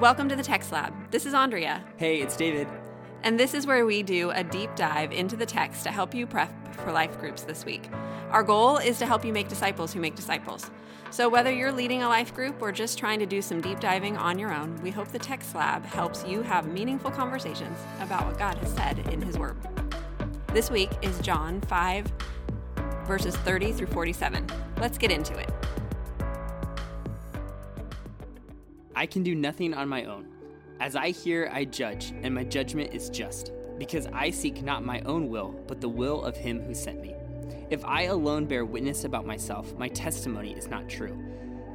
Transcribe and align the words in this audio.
Welcome 0.00 0.30
to 0.30 0.36
the 0.36 0.42
Text 0.42 0.72
Lab. 0.72 0.94
This 1.10 1.26
is 1.26 1.34
Andrea, 1.34 1.84
Hey, 1.98 2.22
it's 2.22 2.34
David. 2.34 2.66
and 3.22 3.38
this 3.38 3.52
is 3.52 3.66
where 3.66 3.84
we 3.84 4.02
do 4.02 4.30
a 4.30 4.42
deep 4.42 4.74
dive 4.74 5.12
into 5.12 5.36
the 5.36 5.44
text 5.44 5.82
to 5.84 5.90
help 5.90 6.14
you 6.14 6.26
prep 6.26 6.74
for 6.76 6.90
life 6.90 7.18
groups 7.20 7.42
this 7.42 7.66
week. 7.66 7.90
Our 8.30 8.42
goal 8.42 8.78
is 8.78 8.98
to 9.00 9.06
help 9.06 9.26
you 9.26 9.32
make 9.34 9.48
disciples 9.48 9.92
who 9.92 10.00
make 10.00 10.16
disciples. 10.16 10.70
So, 11.10 11.28
whether 11.28 11.52
you're 11.52 11.70
leading 11.70 12.02
a 12.02 12.08
life 12.08 12.34
group 12.34 12.62
or 12.62 12.72
just 12.72 12.98
trying 12.98 13.18
to 13.18 13.26
do 13.26 13.42
some 13.42 13.60
deep 13.60 13.78
diving 13.78 14.16
on 14.16 14.38
your 14.38 14.54
own, 14.54 14.80
we 14.82 14.90
hope 14.90 15.08
the 15.08 15.18
Text 15.18 15.54
Lab 15.54 15.84
helps 15.84 16.24
you 16.24 16.40
have 16.40 16.66
meaningful 16.66 17.10
conversations 17.10 17.78
about 18.00 18.26
what 18.26 18.38
God 18.38 18.56
has 18.56 18.72
said 18.72 19.00
in 19.12 19.20
His 19.20 19.36
Word. 19.36 19.56
This 20.54 20.70
week 20.70 20.90
is 21.02 21.18
John 21.18 21.60
5, 21.62 22.10
verses 23.04 23.36
30 23.36 23.72
through 23.72 23.88
47. 23.88 24.46
Let's 24.78 24.96
get 24.96 25.10
into 25.10 25.36
it. 25.38 25.50
I 29.00 29.06
can 29.06 29.22
do 29.22 29.34
nothing 29.34 29.72
on 29.72 29.88
my 29.88 30.04
own. 30.04 30.26
As 30.78 30.94
I 30.94 31.08
hear, 31.08 31.50
I 31.50 31.64
judge, 31.64 32.12
and 32.22 32.34
my 32.34 32.44
judgment 32.44 32.92
is 32.92 33.08
just, 33.08 33.50
because 33.78 34.06
I 34.12 34.28
seek 34.28 34.62
not 34.62 34.84
my 34.84 35.00
own 35.06 35.30
will, 35.30 35.58
but 35.66 35.80
the 35.80 35.88
will 35.88 36.22
of 36.22 36.36
him 36.36 36.60
who 36.60 36.74
sent 36.74 37.00
me. 37.00 37.14
If 37.70 37.82
I 37.86 38.02
alone 38.02 38.44
bear 38.44 38.66
witness 38.66 39.04
about 39.04 39.24
myself, 39.24 39.74
my 39.78 39.88
testimony 39.88 40.52
is 40.52 40.68
not 40.68 40.86
true. 40.86 41.18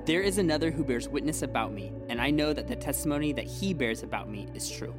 There 0.05 0.21
is 0.21 0.37
another 0.37 0.69
who 0.69 0.83
bears 0.83 1.09
witness 1.09 1.41
about 1.41 1.73
me, 1.73 1.93
and 2.09 2.21
I 2.21 2.29
know 2.29 2.53
that 2.53 2.67
the 2.67 2.75
testimony 2.75 3.33
that 3.33 3.47
he 3.47 3.73
bears 3.73 4.03
about 4.03 4.29
me 4.29 4.47
is 4.53 4.69
true. 4.69 4.93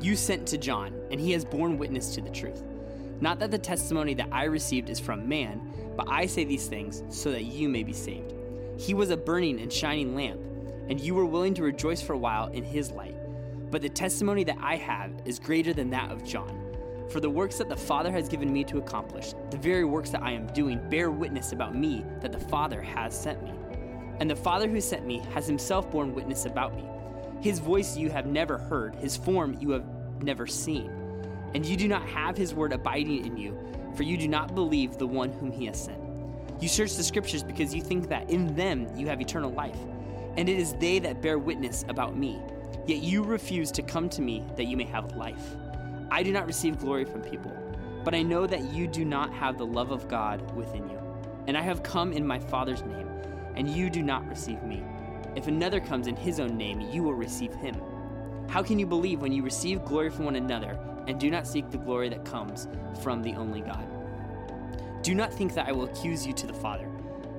You 0.00 0.16
sent 0.16 0.48
to 0.48 0.58
John, 0.58 1.00
and 1.12 1.20
he 1.20 1.30
has 1.30 1.44
borne 1.44 1.78
witness 1.78 2.12
to 2.16 2.20
the 2.20 2.30
truth. 2.30 2.64
Not 3.20 3.38
that 3.38 3.52
the 3.52 3.56
testimony 3.58 4.14
that 4.14 4.30
I 4.32 4.46
received 4.46 4.90
is 4.90 4.98
from 4.98 5.28
man, 5.28 5.60
but 5.96 6.08
I 6.10 6.26
say 6.26 6.42
these 6.42 6.66
things 6.66 7.04
so 7.08 7.30
that 7.30 7.44
you 7.44 7.68
may 7.68 7.84
be 7.84 7.92
saved. 7.92 8.34
He 8.76 8.94
was 8.94 9.10
a 9.10 9.16
burning 9.16 9.60
and 9.60 9.72
shining 9.72 10.16
lamp, 10.16 10.40
and 10.88 11.00
you 11.00 11.14
were 11.14 11.24
willing 11.24 11.54
to 11.54 11.62
rejoice 11.62 12.02
for 12.02 12.12
a 12.12 12.18
while 12.18 12.48
in 12.48 12.64
his 12.64 12.90
light. 12.90 13.16
But 13.70 13.82
the 13.82 13.88
testimony 13.88 14.44
that 14.44 14.58
I 14.60 14.76
have 14.76 15.12
is 15.24 15.38
greater 15.38 15.72
than 15.72 15.90
that 15.90 16.10
of 16.10 16.24
John. 16.24 16.58
For 17.08 17.20
the 17.20 17.30
works 17.30 17.58
that 17.58 17.68
the 17.68 17.76
Father 17.76 18.10
has 18.12 18.28
given 18.28 18.52
me 18.52 18.64
to 18.64 18.78
accomplish, 18.78 19.34
the 19.50 19.56
very 19.56 19.84
works 19.84 20.10
that 20.10 20.22
I 20.22 20.32
am 20.32 20.46
doing, 20.48 20.80
bear 20.90 21.10
witness 21.10 21.52
about 21.52 21.74
me 21.74 22.04
that 22.20 22.32
the 22.32 22.38
Father 22.38 22.80
has 22.80 23.18
sent 23.18 23.42
me. 23.42 23.52
And 24.20 24.30
the 24.30 24.36
Father 24.36 24.68
who 24.68 24.80
sent 24.80 25.06
me 25.06 25.18
has 25.32 25.46
himself 25.46 25.90
borne 25.90 26.14
witness 26.14 26.46
about 26.46 26.76
me. 26.76 26.84
His 27.40 27.58
voice 27.58 27.96
you 27.96 28.08
have 28.10 28.26
never 28.26 28.56
heard, 28.58 28.94
his 28.96 29.16
form 29.16 29.56
you 29.60 29.70
have 29.70 29.84
never 30.22 30.46
seen. 30.46 30.90
And 31.54 31.66
you 31.66 31.76
do 31.76 31.88
not 31.88 32.06
have 32.08 32.36
his 32.36 32.54
word 32.54 32.72
abiding 32.72 33.26
in 33.26 33.36
you, 33.36 33.58
for 33.94 34.04
you 34.04 34.16
do 34.16 34.28
not 34.28 34.54
believe 34.54 34.96
the 34.96 35.06
one 35.06 35.32
whom 35.32 35.50
he 35.50 35.66
has 35.66 35.82
sent. 35.82 36.00
You 36.60 36.68
search 36.68 36.94
the 36.94 37.02
scriptures 37.02 37.42
because 37.42 37.74
you 37.74 37.82
think 37.82 38.08
that 38.08 38.30
in 38.30 38.54
them 38.54 38.86
you 38.96 39.08
have 39.08 39.20
eternal 39.20 39.50
life, 39.50 39.78
and 40.36 40.48
it 40.48 40.58
is 40.58 40.72
they 40.74 40.98
that 41.00 41.20
bear 41.20 41.38
witness 41.38 41.84
about 41.88 42.16
me. 42.16 42.40
Yet 42.86 43.02
you 43.02 43.22
refuse 43.22 43.70
to 43.72 43.82
come 43.82 44.08
to 44.10 44.22
me 44.22 44.44
that 44.56 44.64
you 44.64 44.76
may 44.76 44.84
have 44.84 45.16
life. 45.16 45.56
I 46.10 46.22
do 46.22 46.32
not 46.32 46.46
receive 46.46 46.78
glory 46.78 47.04
from 47.04 47.22
people, 47.22 47.56
but 48.04 48.14
I 48.14 48.22
know 48.22 48.46
that 48.46 48.72
you 48.72 48.86
do 48.86 49.04
not 49.04 49.32
have 49.32 49.56
the 49.56 49.66
love 49.66 49.90
of 49.90 50.08
God 50.08 50.54
within 50.56 50.88
you. 50.88 50.98
And 51.46 51.56
I 51.56 51.62
have 51.62 51.82
come 51.82 52.12
in 52.12 52.26
my 52.26 52.38
Father's 52.38 52.82
name, 52.82 53.08
and 53.54 53.68
you 53.68 53.88
do 53.88 54.02
not 54.02 54.28
receive 54.28 54.62
me. 54.62 54.82
If 55.34 55.46
another 55.46 55.80
comes 55.80 56.06
in 56.06 56.16
his 56.16 56.40
own 56.40 56.56
name, 56.56 56.80
you 56.80 57.02
will 57.02 57.14
receive 57.14 57.54
him. 57.54 57.80
How 58.48 58.62
can 58.62 58.78
you 58.78 58.86
believe 58.86 59.22
when 59.22 59.32
you 59.32 59.42
receive 59.42 59.84
glory 59.84 60.10
from 60.10 60.26
one 60.26 60.36
another 60.36 60.78
and 61.06 61.18
do 61.18 61.30
not 61.30 61.46
seek 61.46 61.70
the 61.70 61.78
glory 61.78 62.08
that 62.10 62.24
comes 62.24 62.68
from 63.00 63.22
the 63.22 63.34
only 63.34 63.60
God? 63.60 63.86
Do 65.02 65.14
not 65.14 65.32
think 65.32 65.54
that 65.54 65.66
I 65.66 65.72
will 65.72 65.84
accuse 65.84 66.26
you 66.26 66.32
to 66.34 66.46
the 66.46 66.52
Father. 66.52 66.91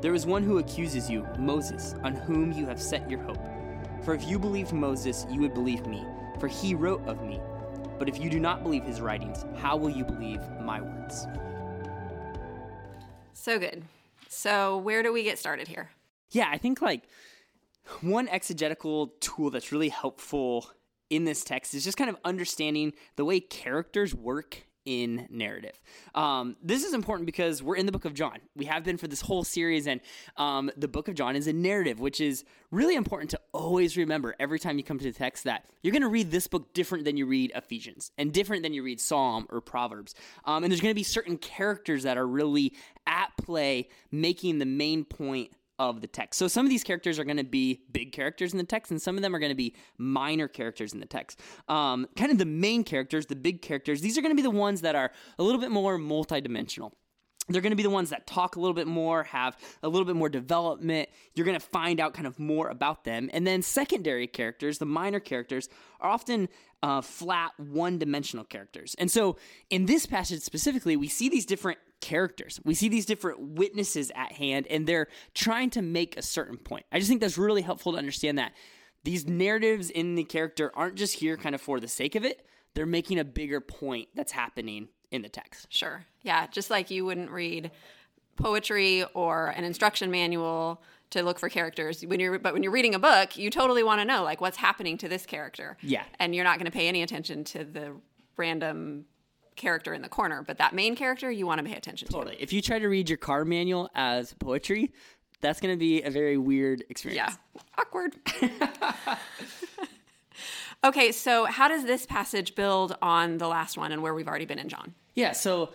There 0.04 0.14
is 0.14 0.26
one 0.26 0.44
who 0.44 0.58
accuses 0.58 1.10
you, 1.10 1.26
Moses, 1.40 1.96
on 2.04 2.14
whom 2.14 2.52
you 2.52 2.66
have 2.66 2.82
set 2.82 3.10
your 3.10 3.22
hope. 3.22 3.40
For 4.04 4.14
if 4.14 4.28
you 4.28 4.38
believed 4.38 4.74
Moses, 4.74 5.26
you 5.32 5.40
would 5.40 5.54
believe 5.54 5.88
me, 5.88 6.06
for 6.42 6.50
he 6.50 6.76
wrote 6.76 7.08
of 7.08 7.24
me. 7.24 7.40
But 7.98 8.10
if 8.10 8.20
you 8.20 8.30
do 8.30 8.38
not 8.38 8.64
believe 8.64 8.84
his 8.84 9.00
writings, 9.00 9.46
how 9.56 9.78
will 9.78 9.90
you 9.90 10.04
believe 10.04 10.42
my 10.60 10.82
words? 10.82 11.26
So 13.32 13.58
good. 13.58 13.86
So, 14.28 14.76
where 14.76 15.04
do 15.04 15.14
we 15.14 15.24
get 15.24 15.40
started 15.40 15.70
here? 15.70 15.92
Yeah, 16.32 16.50
I 16.52 16.58
think 16.58 16.82
like 16.82 17.04
one 18.02 18.28
exegetical 18.28 19.14
tool 19.22 19.52
that's 19.52 19.72
really 19.72 19.88
helpful 19.88 20.70
in 21.10 21.24
this 21.24 21.46
text 21.46 21.74
is 21.74 21.86
just 21.86 21.96
kind 21.96 22.10
of 22.10 22.18
understanding 22.26 22.92
the 23.16 23.24
way 23.24 23.40
characters 23.40 24.14
work 24.14 24.68
in 24.86 25.28
narrative. 25.30 25.82
Um, 26.16 26.56
this 26.62 26.84
is 26.84 26.94
important 26.94 27.26
because 27.26 27.64
we're 27.64 27.76
in 27.76 27.86
the 27.86 27.92
book 27.92 28.06
of 28.06 28.14
John. 28.14 28.40
We 28.56 28.66
have 28.66 28.84
been 28.84 28.98
for 28.98 29.08
this 29.08 29.22
whole 29.22 29.44
series, 29.44 29.88
and 29.88 30.02
um, 30.38 30.72
the 30.78 30.88
book 30.88 31.08
of 31.08 31.16
John 31.16 31.36
is 31.36 31.48
a 31.48 31.54
narrative, 31.54 32.00
which 32.00 32.20
is 32.20 32.44
really 32.72 32.96
important 32.96 33.32
to 33.32 33.40
always 33.54 33.98
remember 33.98 34.36
every 34.40 34.60
time 34.60 34.78
you 34.78 34.84
come 34.84 34.98
to 35.00 35.06
the 35.06 35.12
text 35.12 35.44
that 35.44 35.66
you're 35.82 35.92
going 35.92 36.02
to 36.02 36.08
read 36.08 36.32
this 36.32 36.48
book 36.48 36.74
different 36.74 37.06
than 37.06 37.18
you 37.18 37.26
read 37.26 37.52
Ephesians 37.56 38.12
and 38.18 38.34
different 38.34 38.64
than 38.64 38.74
you 38.74 38.84
read 38.84 39.00
Psalm 39.00 39.48
or 39.50 39.62
Proverbs. 39.62 40.16
Um, 40.46 40.64
and 40.64 40.72
there's 40.72 40.82
going 40.82 40.94
to 40.94 40.96
be 40.96 41.04
certain 41.04 41.38
characters 41.38 42.04
that 42.04 42.18
are 42.18 42.28
really 42.28 42.74
at 43.06 43.30
play 43.38 43.90
making 44.12 44.60
the 44.60 44.66
main 44.66 45.06
point 45.06 45.52
of 45.80 46.02
the 46.02 46.08
text. 46.08 46.38
So 46.38 46.48
some 46.48 46.66
of 46.66 46.70
these 46.70 46.84
characters 46.84 47.20
are 47.20 47.24
going 47.24 47.38
to 47.38 47.44
be 47.44 47.82
big 47.92 48.12
characters 48.12 48.52
in 48.52 48.58
the 48.58 48.64
text, 48.64 48.92
and 48.92 49.02
some 49.02 49.16
of 49.16 49.22
them 49.22 49.36
are 49.36 49.40
going 49.40 49.52
to 49.52 49.56
be 49.56 49.76
minor 49.98 50.48
characters 50.48 50.94
in 50.94 51.00
the 51.00 51.06
text. 51.06 51.40
Um, 51.68 52.08
kind 52.16 52.32
of 52.32 52.38
the 52.38 52.46
main 52.46 52.84
characters, 52.84 53.26
the 53.26 53.36
big 53.36 53.62
characters, 53.62 54.02
these 54.02 54.18
are 54.18 54.22
going 54.22 54.32
to 54.32 54.36
be 54.36 54.44
the 54.44 54.52
ones 54.52 54.82
that 54.82 54.96
are 54.96 55.12
a 55.40 55.44
little 55.44 55.60
bit 55.60 55.72
more 55.72 55.98
multidimensional. 55.98 56.92
They're 57.50 57.62
going 57.62 57.72
to 57.72 57.78
be 57.78 57.84
the 57.84 57.90
ones 57.90 58.12
that 58.12 58.26
talk 58.26 58.56
a 58.56 58.60
little 58.60 58.74
bit 58.74 58.88
more, 58.88 59.24
have 59.26 59.58
a 59.82 59.90
little 59.90 60.06
bit 60.06 60.16
more 60.16 60.30
development. 60.30 61.10
You're 61.36 61.46
going 61.46 61.60
to 61.60 61.66
find 61.66 62.00
out 62.00 62.14
kind 62.14 62.26
of 62.26 62.40
more 62.40 62.70
about 62.70 63.04
them. 63.04 63.30
And 63.34 63.46
then 63.46 63.62
secondary 63.62 64.28
characters, 64.28 64.78
the 64.78 64.86
minor 64.86 65.20
characters, 65.20 65.68
are 66.00 66.10
often 66.10 66.48
uh, 66.82 67.02
flat, 67.02 67.52
one 67.58 67.98
dimensional 67.98 68.46
characters. 68.46 68.96
And 68.98 69.12
so 69.12 69.38
in 69.70 69.88
this 69.88 70.06
passage 70.06 70.42
specifically, 70.42 70.96
we 70.96 71.10
see 71.10 71.28
these 71.28 71.46
different 71.46 71.80
characters. 72.00 72.62
We 72.64 72.76
see 72.76 72.88
these 72.88 73.06
different 73.06 73.40
witnesses 73.40 74.12
at 74.16 74.34
hand, 74.34 74.68
and 74.70 74.88
they're 74.88 75.08
trying 75.34 75.70
to 75.72 75.82
make 75.82 76.18
a 76.18 76.22
certain 76.22 76.58
point. 76.58 76.86
I 76.92 77.00
just 77.00 77.10
think 77.10 77.22
that's 77.22 77.38
really 77.38 77.62
helpful 77.62 77.94
to 77.94 77.98
understand 77.98 78.38
that 78.38 78.54
these 79.04 79.28
narratives 79.28 79.90
in 79.90 80.16
the 80.16 80.24
character 80.24 80.72
aren't 80.76 80.96
just 80.96 81.16
here 81.16 81.36
kind 81.36 81.56
of 81.56 81.62
for 81.62 81.80
the 81.80 81.88
sake 81.90 82.16
of 82.16 82.24
it, 82.24 82.46
they're 82.74 82.86
making 82.86 83.20
a 83.20 83.26
bigger 83.26 83.62
point 83.62 84.10
that's 84.16 84.32
happening 84.32 84.88
in 85.14 85.22
the 85.22 85.30
text. 85.30 85.68
Sure. 85.70 86.04
Yeah. 86.24 86.48
Just 86.48 86.70
like 86.70 86.92
you 86.92 87.06
wouldn't 87.06 87.32
read 87.32 87.72
poetry 88.36 89.06
or 89.14 89.48
an 89.50 89.64
instruction 89.64 90.12
manual 90.12 90.82
to 91.12 91.22
look 91.22 91.38
for 91.40 91.48
characters 91.50 92.04
when 92.04 92.20
you're 92.20 92.40
but 92.40 92.54
when 92.54 92.64
you're 92.64 92.72
reading 92.72 92.96
a 92.96 93.00
book 93.00 93.38
you 93.38 93.52
totally 93.52 93.84
want 93.84 94.02
to 94.02 94.06
know 94.06 94.24
like 94.24 94.42
what's 94.42 94.58
happening 94.58 94.98
to 94.98 95.08
this 95.08 95.28
character 95.28 95.78
Yeah. 95.82 96.02
and 96.20 96.34
you're 96.34 96.44
not 96.44 96.58
going 96.58 96.66
to 96.66 96.72
pay 96.76 96.88
any 96.88 97.04
attention 97.04 97.44
to 97.44 97.64
the 97.64 97.92
random 98.36 99.06
character 99.56 99.94
in 99.94 100.02
the 100.02 100.10
corner 100.10 100.42
but 100.42 100.58
that 100.58 100.74
main 100.74 100.96
character 100.96 101.30
you 101.30 101.46
want 101.46 101.60
to 101.60 101.64
pay 101.64 101.76
attention 101.78 102.08
to 102.08 102.14
Totally. 102.16 102.38
If 102.40 102.52
you 102.52 102.60
try 102.64 102.80
to 102.80 102.88
read 102.88 103.08
your 103.08 103.20
car 103.20 103.46
manual 103.46 103.92
as 103.94 104.34
poetry, 104.34 104.92
that's 105.42 105.60
going 105.62 105.76
to 105.76 105.80
be 105.80 106.02
a 106.02 106.10
very 106.10 106.40
weird 106.40 106.84
experience. 106.90 107.38
yeah 107.54 107.62
awkward 107.78 108.16
okay 110.84 111.12
so 111.12 111.46
how 111.46 111.68
does 111.68 111.86
this 111.86 112.06
passage 112.08 112.56
build 112.56 112.96
on 113.02 113.38
the 113.38 113.48
last 113.48 113.78
one 113.78 113.92
and 113.92 114.02
where 114.02 114.14
we've 114.16 114.28
already 114.28 114.46
been 114.46 114.58
in 114.60 114.70
john 114.70 114.96
Yeah, 115.16 115.34
so 115.34 115.72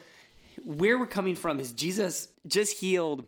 where 0.65 0.99
we're 0.99 1.07
coming 1.07 1.35
from 1.37 1.61
is 1.61 1.73
Jesus 1.73 2.29
just 2.47 2.79
healed 2.79 3.25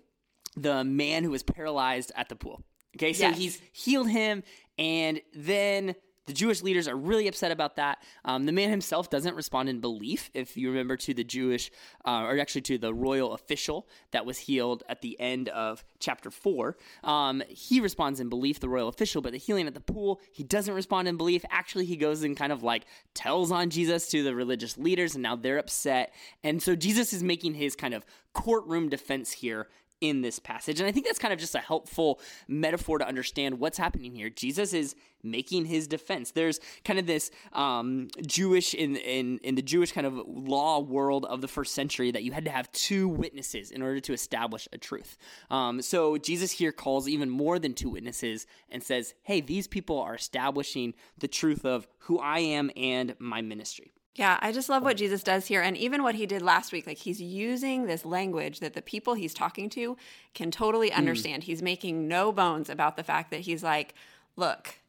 the 0.57 0.83
man 0.85 1.23
who 1.25 1.31
was 1.31 1.43
paralyzed 1.43 2.11
at 2.17 2.29
the 2.29 2.37
pool. 2.37 2.63
Okay, 2.97 3.13
so 3.13 3.29
Yes. 3.29 3.39
he's 3.39 3.61
healed 3.73 4.09
him, 4.09 4.43
and 4.79 5.21
then 5.35 5.95
the 6.31 6.35
Jewish 6.35 6.63
leaders 6.63 6.87
are 6.87 6.95
really 6.95 7.27
upset 7.27 7.51
about 7.51 7.75
that. 7.75 7.99
Um, 8.25 8.47
the 8.47 8.53
man 8.53 8.71
himself 8.71 9.11
doesn't 9.11 9.35
respond 9.35 9.69
in 9.69 9.81
belief, 9.81 10.31
if 10.33 10.57
you 10.57 10.69
remember, 10.69 10.97
to 10.99 11.13
the 11.13 11.25
Jewish, 11.25 11.73
uh, 12.05 12.23
or 12.23 12.39
actually 12.39 12.61
to 12.63 12.79
the 12.79 12.95
royal 12.95 13.33
official 13.33 13.89
that 14.13 14.25
was 14.25 14.39
healed 14.39 14.85
at 14.89 15.01
the 15.03 15.19
end 15.19 15.49
of 15.49 15.85
chapter 15.99 16.31
4. 16.31 16.77
Um, 17.03 17.43
he 17.49 17.81
responds 17.81 18.21
in 18.21 18.29
belief, 18.29 18.61
the 18.61 18.69
royal 18.69 18.87
official, 18.87 19.21
but 19.21 19.33
the 19.33 19.39
healing 19.39 19.67
at 19.67 19.75
the 19.75 19.81
pool, 19.81 20.21
he 20.31 20.45
doesn't 20.45 20.73
respond 20.73 21.09
in 21.09 21.17
belief. 21.17 21.45
Actually, 21.51 21.87
he 21.87 21.97
goes 21.97 22.23
and 22.23 22.37
kind 22.37 22.53
of 22.53 22.63
like 22.63 22.87
tells 23.13 23.51
on 23.51 23.69
Jesus 23.69 24.07
to 24.11 24.23
the 24.23 24.33
religious 24.33 24.79
leaders, 24.79 25.17
and 25.17 25.25
now 25.25 25.35
they're 25.35 25.59
upset. 25.59 26.15
And 26.45 26.63
so 26.63 26.77
Jesus 26.77 27.13
is 27.13 27.25
making 27.25 27.55
his 27.55 27.75
kind 27.75 27.93
of 27.93 28.05
courtroom 28.35 28.89
defense 28.89 29.33
here 29.33 29.67
in 30.01 30.23
this 30.23 30.39
passage. 30.39 30.81
And 30.81 30.89
I 30.89 30.93
think 30.93 31.07
that's 31.07 31.19
kind 31.19 31.33
of 31.33 31.39
just 31.39 31.55
a 31.55 31.59
helpful 31.59 32.21
metaphor 32.49 32.99
to 32.99 33.07
understand 33.07 33.59
what's 33.59 33.79
happening 33.79 34.15
here. 34.15 34.31
Jesus 34.31 34.73
is 34.73 34.95
making 35.23 35.67
his 35.67 35.87
defense. 35.87 36.31
There's 36.31 36.61
kind 36.85 36.99
of 36.99 37.07
this 37.07 37.31
um, 37.53 38.09
Jewish 38.27 38.75
in, 38.75 38.97
in 38.97 39.39
in 39.39 39.55
the 39.55 39.63
Jewish 39.63 39.93
kind 39.93 40.07
of 40.07 40.15
law 40.27 40.81
world 40.81 41.27
of 41.27 41.41
the 41.41 41.49
first 41.49 41.75
century 41.75 42.11
that 42.11 42.23
you 42.23 42.33
had 42.33 42.45
to 42.47 42.51
have 42.51 42.71
two 42.73 43.09
witnesses 43.09 43.71
in 43.71 43.83
order 43.83 44.01
to 44.01 44.13
establish 44.13 44.69
a 44.73 44.79
truth. 44.79 45.19
Um, 45.51 45.83
so 45.83 46.17
Jesus 46.17 46.53
here 46.53 46.73
calls 46.73 47.09
even 47.09 47.29
more 47.29 47.59
than 47.59 47.75
two 47.75 47.91
witnesses 47.91 48.47
and 48.71 48.83
says, 48.83 49.15
"Hey, 49.23 49.41
these 49.41 49.67
people 49.67 49.99
are 49.99 50.15
establishing 50.15 50.95
the 51.19 51.29
truth 51.29 51.65
of 51.65 51.87
who 52.01 52.19
I 52.19 52.39
am 52.39 52.71
and 52.77 53.15
my 53.19 53.43
ministry." 53.43 53.93
Yeah, 54.17 54.39
I 54.43 54.53
just 54.53 54.69
love 54.69 54.83
what 54.83 54.97
Jesus 54.97 55.23
does 55.23 55.47
here. 55.47 55.63
And 55.63 55.77
even 55.77 56.03
what 56.03 56.17
he 56.17 56.27
did 56.27 56.43
last 56.43 56.73
week, 56.73 56.87
like 56.87 56.99
he's 56.99 57.23
using 57.23 57.87
this 57.87 58.05
language 58.05 58.61
that 58.61 58.75
the 58.75 58.83
people 58.83 59.15
he's 59.15 59.33
talking 59.33 59.71
to 59.71 59.97
can 60.35 60.51
totally 60.51 60.91
hmm. 60.91 60.99
understand. 60.99 61.45
He's 61.45 61.63
making 61.63 62.09
no 62.09 62.33
bones 62.33 62.69
about 62.69 62.97
the 62.97 63.05
fact 63.05 63.31
that 63.31 63.41
he's 63.41 63.63
like, 63.63 63.95
look, 64.37 64.81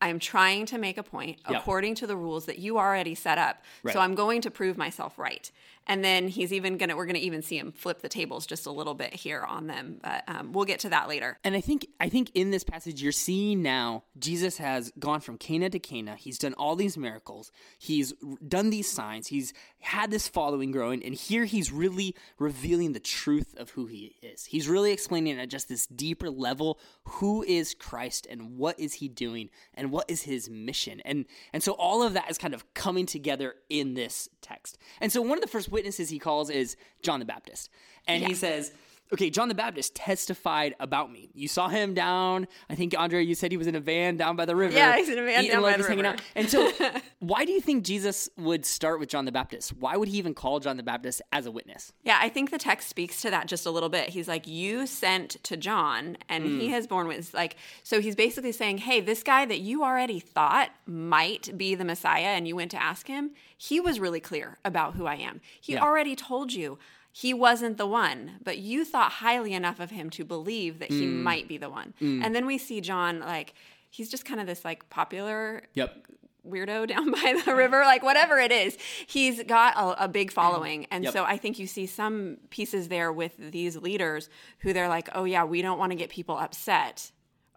I'm 0.00 0.18
trying 0.18 0.66
to 0.66 0.78
make 0.78 0.98
a 0.98 1.02
point 1.02 1.38
Yep. 1.48 1.60
according 1.60 1.94
to 1.96 2.06
the 2.06 2.16
rules 2.16 2.46
that 2.46 2.58
you 2.58 2.78
already 2.78 3.14
set 3.14 3.38
up. 3.38 3.62
Right. 3.82 3.92
So 3.92 4.00
I'm 4.00 4.14
going 4.14 4.42
to 4.42 4.50
prove 4.50 4.76
myself 4.76 5.18
right. 5.18 5.50
And 5.86 6.04
then 6.04 6.28
he's 6.28 6.52
even 6.52 6.76
gonna 6.76 6.96
we're 6.96 7.06
gonna 7.06 7.18
even 7.18 7.42
see 7.42 7.58
him 7.58 7.72
flip 7.72 8.00
the 8.00 8.08
tables 8.08 8.46
just 8.46 8.66
a 8.66 8.70
little 8.70 8.94
bit 8.94 9.14
here 9.14 9.42
on 9.42 9.66
them, 9.66 9.98
but 10.02 10.24
um, 10.28 10.52
we'll 10.52 10.64
get 10.64 10.80
to 10.80 10.88
that 10.90 11.08
later. 11.08 11.38
And 11.44 11.54
I 11.54 11.60
think 11.60 11.86
I 12.00 12.08
think 12.08 12.30
in 12.34 12.50
this 12.50 12.64
passage 12.64 13.02
you're 13.02 13.12
seeing 13.12 13.62
now 13.62 14.04
Jesus 14.18 14.58
has 14.58 14.92
gone 14.98 15.20
from 15.20 15.38
Cana 15.38 15.70
to 15.70 15.78
Cana. 15.78 16.16
He's 16.16 16.38
done 16.38 16.54
all 16.54 16.76
these 16.76 16.96
miracles. 16.96 17.52
He's 17.78 18.14
done 18.46 18.70
these 18.70 18.90
signs. 18.90 19.28
He's 19.28 19.52
had 19.80 20.10
this 20.10 20.28
following 20.28 20.70
growing, 20.70 21.04
and 21.04 21.14
here 21.14 21.44
he's 21.44 21.70
really 21.70 22.14
revealing 22.38 22.92
the 22.92 23.00
truth 23.00 23.54
of 23.58 23.70
who 23.70 23.86
he 23.86 24.16
is. 24.22 24.46
He's 24.46 24.68
really 24.68 24.92
explaining 24.92 25.38
at 25.38 25.50
just 25.50 25.68
this 25.68 25.86
deeper 25.86 26.30
level 26.30 26.78
who 27.04 27.42
is 27.42 27.74
Christ 27.74 28.26
and 28.30 28.56
what 28.56 28.78
is 28.80 28.94
he 28.94 29.08
doing 29.08 29.50
and 29.74 29.90
what 29.90 30.10
is 30.10 30.22
his 30.22 30.48
mission. 30.48 31.00
And 31.04 31.26
and 31.52 31.62
so 31.62 31.72
all 31.72 32.02
of 32.02 32.14
that 32.14 32.30
is 32.30 32.38
kind 32.38 32.54
of 32.54 32.72
coming 32.74 33.06
together 33.06 33.56
in 33.68 33.94
this 33.94 34.28
text. 34.40 34.78
And 35.00 35.12
so 35.12 35.20
one 35.22 35.38
of 35.38 35.42
the 35.42 35.48
first 35.48 35.70
witnesses 35.74 36.08
he 36.08 36.18
calls 36.18 36.48
is 36.48 36.76
John 37.02 37.18
the 37.18 37.26
Baptist. 37.26 37.68
And 38.06 38.22
he 38.24 38.34
says, 38.34 38.72
okay, 39.12 39.30
John 39.30 39.48
the 39.48 39.54
Baptist 39.54 39.94
testified 39.94 40.74
about 40.80 41.12
me. 41.12 41.30
You 41.34 41.48
saw 41.48 41.68
him 41.68 41.94
down. 41.94 42.48
I 42.68 42.74
think 42.74 42.94
Andre, 42.98 43.24
you 43.24 43.34
said 43.34 43.50
he 43.52 43.56
was 43.56 43.66
in 43.66 43.74
a 43.74 43.80
van 43.80 44.16
down 44.16 44.36
by 44.36 44.44
the 44.44 44.56
river. 44.56 44.74
Yeah, 44.74 44.96
he's 44.96 45.08
in 45.08 45.18
a 45.18 45.22
van 45.22 45.46
down 45.46 45.62
by 45.62 45.76
the 45.76 45.82
hanging 45.82 45.98
river. 45.98 46.14
out. 46.14 46.22
And 46.34 46.48
so, 46.48 46.70
why 47.20 47.44
do 47.44 47.52
you 47.52 47.60
think 47.60 47.84
Jesus 47.84 48.28
would 48.36 48.64
start 48.66 48.98
with 49.00 49.08
John 49.08 49.24
the 49.24 49.32
Baptist? 49.32 49.76
Why 49.76 49.96
would 49.96 50.08
he 50.08 50.18
even 50.18 50.34
call 50.34 50.60
John 50.60 50.76
the 50.76 50.82
Baptist 50.82 51.22
as 51.32 51.46
a 51.46 51.50
witness? 51.50 51.92
Yeah, 52.02 52.18
I 52.20 52.28
think 52.28 52.50
the 52.50 52.58
text 52.58 52.88
speaks 52.88 53.20
to 53.22 53.30
that 53.30 53.46
just 53.46 53.66
a 53.66 53.70
little 53.70 53.88
bit. 53.88 54.10
He's 54.10 54.28
like, 54.28 54.46
You 54.46 54.86
sent 54.86 55.42
to 55.44 55.56
John, 55.56 56.16
and 56.28 56.44
he 56.44 56.68
mm. 56.68 56.70
has 56.70 56.86
borne 56.86 57.06
witness. 57.06 57.34
Like, 57.34 57.56
so 57.82 58.00
he's 58.00 58.16
basically 58.16 58.52
saying, 58.52 58.78
Hey, 58.78 59.00
this 59.00 59.22
guy 59.22 59.44
that 59.44 59.60
you 59.60 59.84
already 59.84 60.20
thought 60.20 60.70
might 60.86 61.56
be 61.56 61.74
the 61.74 61.84
Messiah, 61.84 62.28
and 62.28 62.48
you 62.48 62.56
went 62.56 62.70
to 62.72 62.82
ask 62.82 63.06
him, 63.06 63.30
he 63.56 63.80
was 63.80 64.00
really 64.00 64.20
clear 64.20 64.58
about 64.64 64.94
who 64.94 65.06
I 65.06 65.16
am. 65.16 65.40
He 65.60 65.74
Yeah. 65.74 65.82
already 65.82 66.16
told 66.16 66.52
you 66.52 66.78
he 67.16 67.32
wasn't 67.32 67.76
the 67.76 67.86
one, 67.86 68.32
but 68.42 68.58
you 68.58 68.84
thought 68.84 69.12
highly 69.12 69.52
enough 69.52 69.78
of 69.78 69.92
him 69.92 70.10
to 70.10 70.24
believe 70.24 70.80
that 70.80 70.90
he 70.90 71.06
mm. 71.06 71.22
might 71.22 71.46
be 71.46 71.56
the 71.56 71.70
one. 71.70 71.94
Mm. 72.02 72.24
And 72.24 72.34
then 72.34 72.44
we 72.44 72.58
see 72.58 72.80
John, 72.80 73.20
like, 73.20 73.54
he's 73.88 74.10
just 74.10 74.24
kind 74.24 74.40
of 74.40 74.48
this 74.48 74.64
like 74.64 74.90
popular 74.90 75.62
Yep. 75.74 76.08
weirdo 76.44 76.88
down 76.88 77.12
by 77.12 77.40
the 77.46 77.54
river, 77.54 77.82
like 77.82 78.02
whatever 78.02 78.40
it 78.40 78.50
is. 78.50 78.76
He's 79.06 79.44
got 79.44 79.76
a, 79.76 80.06
a 80.06 80.08
big 80.08 80.32
mm. 80.32 80.34
following. 80.34 80.88
And 80.90 81.04
Yep. 81.04 81.12
so 81.12 81.22
I 81.22 81.36
think 81.36 81.60
you 81.60 81.68
see 81.68 81.86
some 81.86 82.38
pieces 82.50 82.88
there 82.88 83.12
with 83.12 83.36
these 83.38 83.76
leaders 83.76 84.28
who 84.58 84.72
they're 84.72 84.88
like, 84.88 85.08
oh, 85.14 85.22
yeah, 85.22 85.44
we 85.44 85.62
don't 85.62 85.78
want 85.78 85.92
to 85.92 85.96
get 85.96 86.10
people 86.10 86.36
upset 86.36 87.12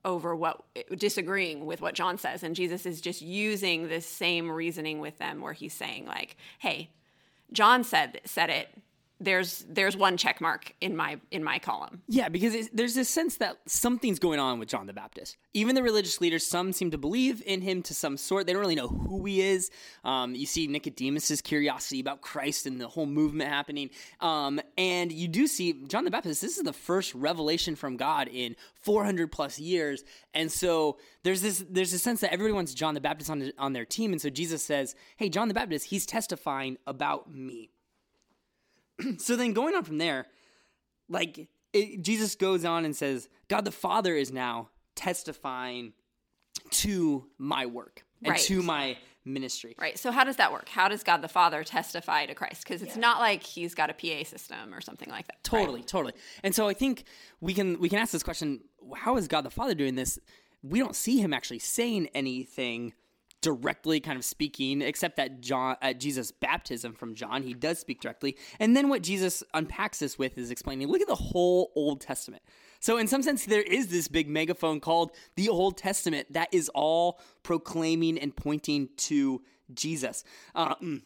over 0.06 0.36
what 0.36 0.62
disagreeing 0.96 1.66
with 1.66 1.82
what 1.82 1.96
John 1.96 2.20
says. 2.20 2.44
And 2.44 2.56
Jesus 2.56 2.86
is 2.86 3.02
just 3.02 3.24
using 3.24 3.88
this 3.88 4.06
same 4.06 4.52
reasoning 4.52 5.00
with 5.00 5.18
them 5.18 5.42
where 5.42 5.54
he's 5.54 5.74
saying, 5.74 6.06
like, 6.06 6.38
hey, 6.60 6.92
John 7.52 7.84
said 7.84 8.22
said 8.24 8.52
it. 8.52 8.70
There's 9.20 9.66
there's 9.68 9.98
one 9.98 10.18
check 10.18 10.40
mark 10.40 10.74
in 10.80 10.96
my 10.96 11.20
in 11.32 11.44
my 11.44 11.60
column. 11.60 12.04
Yeah, 12.08 12.30
because 12.30 12.70
there's 12.70 12.94
this 12.94 13.10
sense 13.10 13.38
that 13.38 13.58
something's 13.66 14.20
going 14.20 14.40
on 14.40 14.60
with 14.60 14.70
John 14.70 14.86
the 14.86 14.94
Baptist. 14.94 15.38
Even 15.54 15.76
the 15.76 15.82
religious 15.82 16.22
leaders, 16.22 16.46
some 16.46 16.72
seem 16.72 16.92
to 16.92 16.98
believe 16.98 17.42
in 17.46 17.62
him 17.62 17.82
to 17.84 17.94
some 17.94 18.18
sort. 18.18 18.46
They 18.46 18.54
don't 18.54 18.62
really 18.62 18.76
know 18.76 18.88
who 18.88 19.26
he 19.26 19.42
is. 19.42 19.72
Um, 20.04 20.36
you 20.36 20.46
see 20.46 20.68
Nicodemus's 20.68 21.42
curiosity 21.42 22.00
about 22.00 22.22
Christ 22.22 22.68
and 22.68 22.80
the 22.80 22.88
whole 22.88 23.08
movement 23.08 23.50
happening. 23.50 23.90
Um, 24.20 24.60
and 24.78 25.12
you 25.12 25.28
do 25.28 25.48
see 25.48 25.86
John 25.88 26.04
the 26.06 26.12
Baptist. 26.12 26.42
This 26.42 26.58
is 26.58 26.64
the 26.64 26.74
first 26.74 27.16
revelation 27.16 27.76
from 27.76 27.98
God 27.98 28.28
in 28.28 28.56
400 28.76 29.32
plus 29.32 29.60
years. 29.60 30.04
And 30.34 30.52
so 30.52 30.98
there's 31.24 31.42
this 31.42 31.66
there's 31.70 31.94
a 31.94 32.00
sense 32.00 32.22
that 32.22 32.32
everybody 32.32 32.54
wants 32.54 32.74
John 32.74 32.94
the 32.94 33.02
Baptist 33.02 33.30
on 33.30 33.52
on 33.58 33.74
their 33.74 33.86
team. 33.86 34.12
And 34.12 34.22
so 34.22 34.30
Jesus 34.30 34.64
says, 34.64 34.96
"Hey, 35.18 35.30
John 35.30 35.48
the 35.48 35.54
Baptist, 35.54 35.88
he's 35.88 36.06
testifying 36.06 36.78
about 36.86 37.34
me." 37.34 37.72
so 39.18 39.36
then 39.36 39.54
going 39.54 39.76
on 39.76 39.84
from 39.84 39.98
there, 39.98 40.28
like 41.10 41.48
it, 41.74 42.02
Jesus 42.02 42.36
goes 42.36 42.66
on 42.66 42.86
and 42.86 42.96
says, 42.96 43.30
God 43.48 43.66
the 43.66 43.72
Father 43.72 44.16
is 44.16 44.32
now 44.32 44.70
testifying 44.96 45.94
to 46.72 47.26
my 47.38 47.66
work 47.66 48.04
and 48.24 48.32
Right. 48.32 48.42
to 48.42 48.62
my 48.64 48.98
ministry. 49.24 49.76
Right. 49.78 50.00
So 50.00 50.12
how 50.12 50.24
does 50.24 50.38
that 50.38 50.52
work? 50.52 50.70
How 50.70 50.88
does 50.88 51.04
God 51.04 51.22
the 51.22 51.28
Father 51.28 51.64
testify 51.64 52.26
to 52.26 52.34
Christ? 52.34 52.64
Because 52.64 52.82
it's 52.82 52.96
not 52.96 53.20
like 53.20 53.44
he's 53.44 53.76
got 53.76 53.90
a 53.90 53.94
PA 53.94 54.24
system 54.24 54.74
or 54.74 54.82
something 54.82 55.10
like 55.10 55.28
that. 55.28 55.36
right? 55.52 55.60
Totally, 55.62 55.84
totally. 55.84 56.14
And 56.44 56.56
so 56.56 56.68
I 56.68 56.74
think 56.74 57.04
we 57.42 57.54
can 57.54 57.80
we 57.80 57.90
can 57.90 58.00
ask 58.00 58.12
this 58.12 58.24
question: 58.24 58.62
How 58.96 59.18
is 59.18 59.28
God 59.28 59.42
the 59.42 59.50
Father 59.52 59.76
doing 59.76 59.96
this? 59.96 60.18
We 60.64 60.80
don't 60.80 60.96
see 60.96 61.20
him 61.20 61.34
actually 61.34 61.60
saying 61.60 62.08
anything 62.14 62.94
directly, 63.42 64.00
kind 64.00 64.18
of 64.18 64.26
speaking, 64.26 64.82
except 64.82 65.18
that 65.18 65.42
John 65.42 65.76
at 65.82 66.00
Jesus' 66.00 66.32
baptism 66.32 66.94
from 66.94 67.16
John, 67.16 67.44
he 67.44 67.54
does 67.54 67.80
speak 67.80 68.02
directly. 68.02 68.38
And 68.60 68.76
then 68.76 68.90
what 68.90 69.04
Jesus 69.04 69.44
unpacks 69.54 70.00
this 70.00 70.18
with 70.18 70.38
is 70.38 70.52
explaining: 70.52 70.88
Look 70.88 71.02
at 71.02 71.08
the 71.08 71.16
whole 71.16 71.72
Old 71.76 72.02
Testament. 72.02 72.44
So 72.80 72.98
in 72.98 73.08
some 73.08 73.24
sense, 73.24 73.46
there 73.46 73.62
is 73.62 73.88
this 73.88 74.08
big 74.08 74.30
megaphone 74.30 74.80
called 74.80 75.12
the 75.36 75.50
Old 75.50 75.78
Testament 75.78 76.32
that 76.34 76.50
is 76.52 76.70
all 76.70 77.20
proclaiming 77.44 78.20
and 78.20 78.36
pointing 78.36 78.90
to 78.98 79.42
Jesus. 79.74 80.24
Uh, 80.56 80.76
mm. 80.76 81.02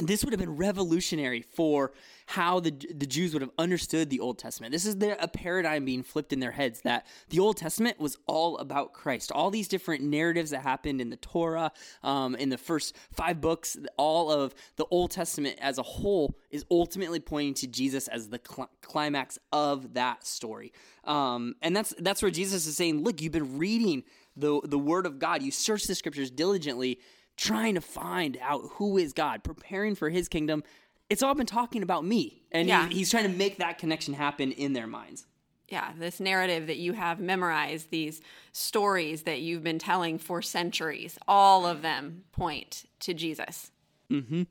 And 0.00 0.08
this 0.08 0.24
would 0.24 0.32
have 0.32 0.40
been 0.40 0.56
revolutionary 0.56 1.42
for 1.42 1.92
how 2.24 2.58
the, 2.58 2.70
the 2.70 3.04
Jews 3.06 3.34
would 3.34 3.42
have 3.42 3.50
understood 3.58 4.08
the 4.08 4.20
Old 4.20 4.38
Testament. 4.38 4.72
This 4.72 4.86
is 4.86 4.96
their, 4.96 5.14
a 5.20 5.28
paradigm 5.28 5.84
being 5.84 6.02
flipped 6.02 6.32
in 6.32 6.40
their 6.40 6.52
heads 6.52 6.80
that 6.84 7.04
the 7.28 7.38
Old 7.38 7.58
Testament 7.58 8.00
was 8.00 8.16
all 8.26 8.56
about 8.56 8.94
Christ. 8.94 9.30
All 9.30 9.50
these 9.50 9.68
different 9.68 10.02
narratives 10.02 10.52
that 10.52 10.62
happened 10.62 11.02
in 11.02 11.10
the 11.10 11.18
Torah, 11.18 11.70
um, 12.02 12.34
in 12.34 12.48
the 12.48 12.56
first 12.56 12.96
five 13.12 13.42
books, 13.42 13.76
all 13.98 14.32
of 14.32 14.54
the 14.76 14.86
Old 14.90 15.10
Testament 15.10 15.58
as 15.60 15.76
a 15.76 15.82
whole 15.82 16.34
is 16.50 16.64
ultimately 16.70 17.20
pointing 17.20 17.52
to 17.52 17.66
Jesus 17.66 18.08
as 18.08 18.30
the 18.30 18.40
cl- 18.42 18.70
climax 18.80 19.38
of 19.52 19.92
that 19.92 20.26
story. 20.26 20.72
Um, 21.04 21.56
and 21.60 21.76
that's 21.76 21.92
that's 21.98 22.22
where 22.22 22.30
Jesus 22.30 22.66
is 22.66 22.74
saying, 22.74 23.04
"Look, 23.04 23.20
you've 23.20 23.32
been 23.32 23.58
reading 23.58 24.04
the 24.34 24.62
the 24.64 24.78
Word 24.78 25.04
of 25.04 25.18
God. 25.18 25.42
You 25.42 25.50
search 25.50 25.84
the 25.84 25.94
Scriptures 25.94 26.30
diligently." 26.30 27.00
Trying 27.36 27.74
to 27.74 27.80
find 27.80 28.38
out 28.42 28.62
who 28.74 28.96
is 28.98 29.12
God, 29.12 29.42
preparing 29.42 29.94
for 29.94 30.10
his 30.10 30.28
kingdom. 30.28 30.62
It's 31.08 31.22
all 31.22 31.34
been 31.34 31.46
talking 31.46 31.82
about 31.82 32.04
me. 32.04 32.42
And 32.52 32.68
he- 32.88 32.98
he's 32.98 33.10
trying 33.10 33.24
to 33.30 33.36
make 33.36 33.56
that 33.58 33.78
connection 33.78 34.14
happen 34.14 34.52
in 34.52 34.72
their 34.74 34.86
minds. 34.86 35.26
Yeah, 35.68 35.92
this 35.96 36.18
narrative 36.20 36.66
that 36.66 36.78
you 36.78 36.94
have 36.94 37.20
memorized, 37.20 37.90
these 37.90 38.20
stories 38.52 39.22
that 39.22 39.40
you've 39.40 39.62
been 39.62 39.78
telling 39.78 40.18
for 40.18 40.42
centuries, 40.42 41.16
all 41.28 41.64
of 41.66 41.82
them 41.82 42.24
point 42.32 42.84
to 43.00 43.14
Jesus. 43.14 43.70
hmm 44.08 44.42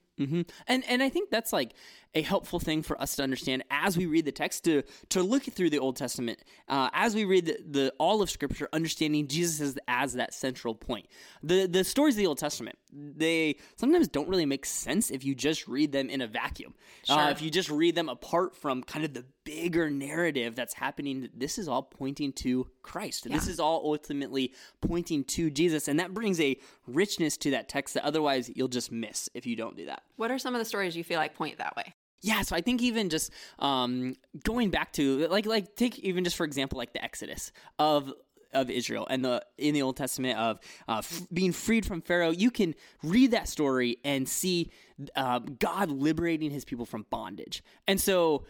And 0.68 0.84
and 0.88 1.02
I 1.04 1.10
think 1.10 1.30
that's 1.30 1.54
like 1.54 1.74
a 2.16 2.22
helpful 2.22 2.60
thing 2.60 2.82
for 2.82 3.00
us 3.00 3.16
to 3.16 3.24
understand 3.24 3.64
as 3.70 3.96
we 3.98 4.06
read 4.06 4.26
the 4.26 4.32
text 4.32 4.64
to 4.66 4.84
to 5.10 5.22
look 5.22 5.44
through 5.44 5.70
the 5.70 5.80
Old 5.80 5.96
Testament 5.96 6.40
uh, 6.68 6.90
as 6.94 7.16
we 7.16 7.26
read 7.26 7.46
the, 7.46 7.58
the 7.68 7.94
all 8.00 8.22
of 8.22 8.30
Scripture, 8.30 8.68
understanding 8.74 9.28
Jesus 9.28 9.62
as, 9.62 9.78
as 9.88 10.14
that 10.14 10.34
central 10.34 10.76
point. 10.76 11.08
The 11.44 11.68
the 11.68 11.84
stories 11.84 12.16
of 12.16 12.20
the 12.20 12.28
Old 12.28 12.40
Testament 12.40 12.78
they 12.92 13.58
sometimes 13.76 14.08
don't 14.08 14.28
really 14.28 14.46
make 14.46 14.66
sense 14.66 15.12
if 15.12 15.24
you 15.24 15.36
just 15.36 15.68
read 15.68 15.92
them 15.92 16.10
in 16.10 16.22
a 16.22 16.28
vacuum. 16.28 16.74
Uh, 17.08 17.30
if 17.32 17.42
you 17.42 17.52
just 17.52 17.70
read 17.70 17.96
them 17.96 18.10
apart 18.10 18.56
from 18.56 18.84
kind 18.84 19.06
of 19.06 19.14
the 19.14 19.26
bigger 19.44 19.90
narrative 19.90 20.56
that's 20.56 20.74
happening, 20.74 21.30
this 21.36 21.58
is 21.58 21.68
all 21.68 21.84
pointing 21.84 22.34
to 22.34 22.68
Christ. 22.82 23.30
This 23.30 23.48
is 23.48 23.60
all 23.60 23.82
ultimately 23.86 24.54
pointing 24.82 25.24
to 25.26 25.50
Jesus, 25.52 25.88
and 25.88 26.00
that 26.00 26.14
brings 26.14 26.40
a 26.40 26.58
richness 26.88 27.38
to 27.38 27.52
that 27.52 27.70
text 27.70 27.94
that 27.94 28.04
otherwise 28.04 28.50
you'll 28.56 28.68
just 28.68 28.92
miss 28.92 29.30
if 29.34 29.46
you 29.46 29.56
don't 29.56 29.78
do 29.78 29.86
that. 29.86 30.04
What 30.20 30.32
are 30.32 30.38
some 30.38 30.54
of 30.54 30.60
the 30.60 30.66
stories 30.66 30.98
you 30.98 31.04
feel 31.06 31.18
like 31.18 31.34
point 31.34 31.60
that 31.60 31.78
way? 31.78 31.94
Yeah, 32.22 32.42
so 32.42 32.54
I 32.54 32.60
think 32.60 32.82
even 32.82 33.08
just 33.08 33.32
um, 33.58 34.16
going 34.44 34.70
back 34.70 34.92
to 34.94 35.26
like 35.30 35.46
like 35.46 35.78
take 35.78 35.98
even 36.00 36.26
just 36.26 36.36
for 36.36 36.44
example 36.44 36.78
like 36.78 36.92
the 36.92 37.02
Exodus 37.02 37.54
of 37.80 38.12
of 38.52 38.70
Israel 38.70 39.08
and 39.10 39.24
the 39.24 39.42
in 39.58 39.74
the 39.74 39.82
Old 39.82 39.96
Testament 39.96 40.38
of 40.38 40.60
uh, 40.90 40.98
f- 40.98 41.26
being 41.32 41.54
freed 41.54 41.86
from 41.86 42.02
Pharaoh, 42.02 42.32
you 42.32 42.52
can 42.52 42.76
read 43.02 43.32
that 43.32 43.48
story 43.48 43.96
and 44.04 44.28
see 44.28 44.72
uh, 45.16 45.40
God 45.40 45.90
liberating 45.90 46.52
His 46.52 46.66
people 46.66 46.86
from 46.86 47.06
bondage. 47.10 47.64
And 47.88 48.02
so, 48.02 48.44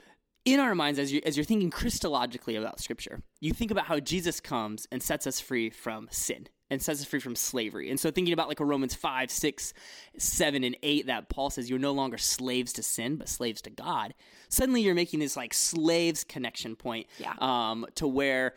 in 0.45 0.59
our 0.59 0.73
minds, 0.73 0.97
as 0.97 1.11
you 1.11 1.21
as 1.23 1.37
you're 1.37 1.43
thinking 1.43 1.69
Christologically 1.69 2.57
about 2.57 2.79
Scripture, 2.79 3.21
you 3.41 3.53
think 3.53 3.69
about 3.69 3.85
how 3.85 3.99
Jesus 3.99 4.39
comes 4.39 4.87
and 4.91 5.03
sets 5.03 5.27
us 5.27 5.39
free 5.39 5.69
from 5.69 6.07
sin 6.09 6.47
and 6.69 6.81
sets 6.81 7.01
us 7.01 7.05
free 7.07 7.19
from 7.19 7.35
slavery. 7.35 7.89
And 7.89 7.99
so, 7.99 8.11
thinking 8.11 8.33
about 8.33 8.47
like 8.47 8.59
a 8.59 8.65
Romans 8.65 8.93
5, 8.93 9.31
6, 9.31 9.73
7, 10.17 10.63
and 10.63 10.77
8, 10.83 11.07
that 11.07 11.29
Paul 11.29 11.49
says 11.49 11.69
you're 11.69 11.79
no 11.79 11.91
longer 11.93 12.17
slaves 12.17 12.73
to 12.73 12.83
sin, 12.83 13.15
but 13.15 13.27
slaves 13.29 13.61
to 13.63 13.69
God. 13.69 14.13
Suddenly, 14.49 14.81
you're 14.81 14.95
making 14.95 15.19
this 15.19 15.35
like 15.35 15.53
slaves 15.53 16.23
connection 16.23 16.75
point 16.75 17.07
Yeah. 17.17 17.33
um, 17.39 17.85
to 17.95 18.07
where 18.07 18.53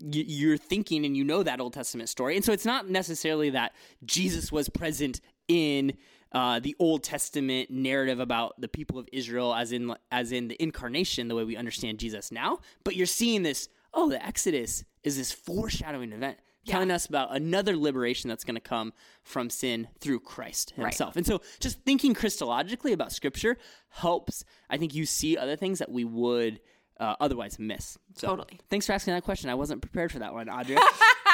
you're 0.00 0.56
thinking 0.56 1.04
and 1.06 1.16
you 1.16 1.22
know 1.24 1.42
that 1.42 1.60
Old 1.60 1.74
Testament 1.74 2.08
story. 2.08 2.36
And 2.36 2.44
so, 2.44 2.52
it's 2.52 2.64
not 2.66 2.88
necessarily 2.88 3.50
that 3.50 3.72
Jesus 4.04 4.50
was 4.52 4.68
present 4.68 5.20
in. 5.48 5.94
Uh, 6.34 6.58
the 6.60 6.74
Old 6.78 7.02
Testament 7.02 7.70
narrative 7.70 8.18
about 8.18 8.58
the 8.58 8.66
people 8.66 8.98
of 8.98 9.06
Israel, 9.12 9.54
as 9.54 9.70
in 9.70 9.94
as 10.10 10.32
in 10.32 10.48
the 10.48 10.56
incarnation, 10.62 11.28
the 11.28 11.34
way 11.34 11.44
we 11.44 11.58
understand 11.58 11.98
Jesus 11.98 12.32
now, 12.32 12.58
but 12.84 12.96
you're 12.96 13.04
seeing 13.04 13.42
this. 13.42 13.68
Oh, 13.92 14.08
the 14.08 14.24
Exodus 14.24 14.82
is 15.04 15.18
this 15.18 15.30
foreshadowing 15.30 16.10
event 16.10 16.38
telling 16.66 16.90
us 16.90 17.06
about 17.06 17.34
another 17.34 17.76
liberation 17.76 18.28
that's 18.28 18.44
going 18.44 18.54
to 18.54 18.60
come 18.60 18.92
from 19.22 19.50
sin 19.50 19.88
through 20.00 20.20
Christ 20.20 20.72
Right. 20.76 20.86
himself. 20.86 21.16
And 21.16 21.26
so 21.26 21.40
just 21.60 21.80
thinking 21.82 22.14
Christologically 22.14 22.92
about 22.92 23.12
scripture 23.12 23.56
helps, 23.88 24.44
I 24.70 24.76
think, 24.76 24.94
you 24.94 25.04
see 25.06 25.36
other 25.36 25.56
things 25.56 25.78
that 25.80 25.90
we 25.90 26.04
would 26.04 26.60
uh, 27.00 27.16
otherwise 27.20 27.58
miss. 27.58 27.98
So, 28.16 28.28
Totally. 28.28 28.60
Thanks 28.70 28.86
for 28.86 28.92
asking 28.92 29.14
that 29.14 29.24
question. 29.24 29.50
I 29.50 29.54
wasn't 29.54 29.82
prepared 29.82 30.12
for 30.12 30.20
that 30.20 30.32
one, 30.32 30.48
Audrey. 30.48 30.76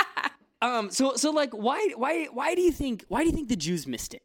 um, 0.62 0.90
so, 0.90 1.14
so 1.16 1.30
like, 1.30 1.52
why, 1.52 1.92
why, 1.96 2.24
why 2.26 2.54
do 2.54 2.62
you 2.62 2.72
think, 2.72 3.04
why 3.08 3.20
do 3.22 3.26
you 3.26 3.34
think 3.34 3.48
the 3.48 3.56
Jews 3.56 3.86
missed 3.86 4.14
it? 4.14 4.22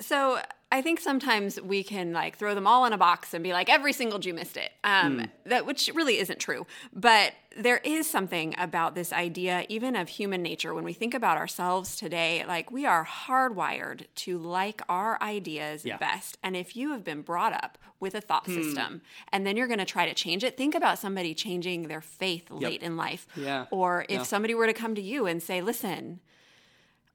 So 0.00 0.38
I 0.72 0.82
think 0.82 0.98
sometimes 0.98 1.60
we 1.60 1.84
can 1.84 2.12
like 2.12 2.36
throw 2.36 2.52
them 2.54 2.66
all 2.66 2.84
in 2.86 2.92
a 2.92 2.98
box 2.98 3.32
and 3.32 3.44
be 3.44 3.52
like, 3.52 3.68
every 3.68 3.92
single 3.92 4.18
Jew 4.18 4.34
missed 4.34 4.56
it. 4.56 4.72
Um, 4.82 5.30
That 5.44 5.64
which 5.64 5.88
really 5.94 6.18
isn't 6.18 6.40
true. 6.40 6.66
But 6.92 7.34
there 7.56 7.78
is 7.84 8.08
something 8.10 8.52
about 8.58 8.96
this 8.96 9.12
idea, 9.12 9.64
even 9.68 9.94
of 9.94 10.08
human 10.08 10.42
nature, 10.42 10.74
when 10.74 10.82
we 10.82 10.92
think 10.92 11.14
about 11.14 11.36
ourselves 11.38 11.96
today, 11.96 12.44
like 12.48 12.72
we 12.72 12.84
are 12.84 13.06
hardwired 13.06 14.06
to 14.16 14.38
like 14.38 14.82
our 14.88 15.22
ideas 15.22 15.84
Yeah. 15.84 15.98
best. 15.98 16.36
And 16.42 16.56
if 16.56 16.76
you 16.76 16.90
have 16.92 17.04
been 17.04 17.22
brought 17.22 17.52
up 17.52 17.78
with 18.00 18.16
a 18.16 18.20
thought 18.20 18.46
system 18.46 19.02
and 19.30 19.46
then 19.46 19.56
you're 19.56 19.68
going 19.68 19.78
to 19.78 19.84
try 19.86 20.04
to 20.06 20.14
change 20.14 20.42
it, 20.42 20.56
think 20.56 20.74
about 20.74 20.98
somebody 20.98 21.32
changing 21.32 21.86
their 21.86 22.00
faith 22.02 22.50
late 22.50 22.82
in 22.82 22.96
life. 22.96 23.26
Yeah. 23.36 23.66
Or 23.70 24.02
if 24.08 24.10
Yeah. 24.10 24.22
somebody 24.24 24.54
were 24.54 24.66
to 24.66 24.74
come 24.74 24.96
to 24.96 25.00
you 25.02 25.26
and 25.26 25.40
say, 25.42 25.62
listen, 25.62 26.20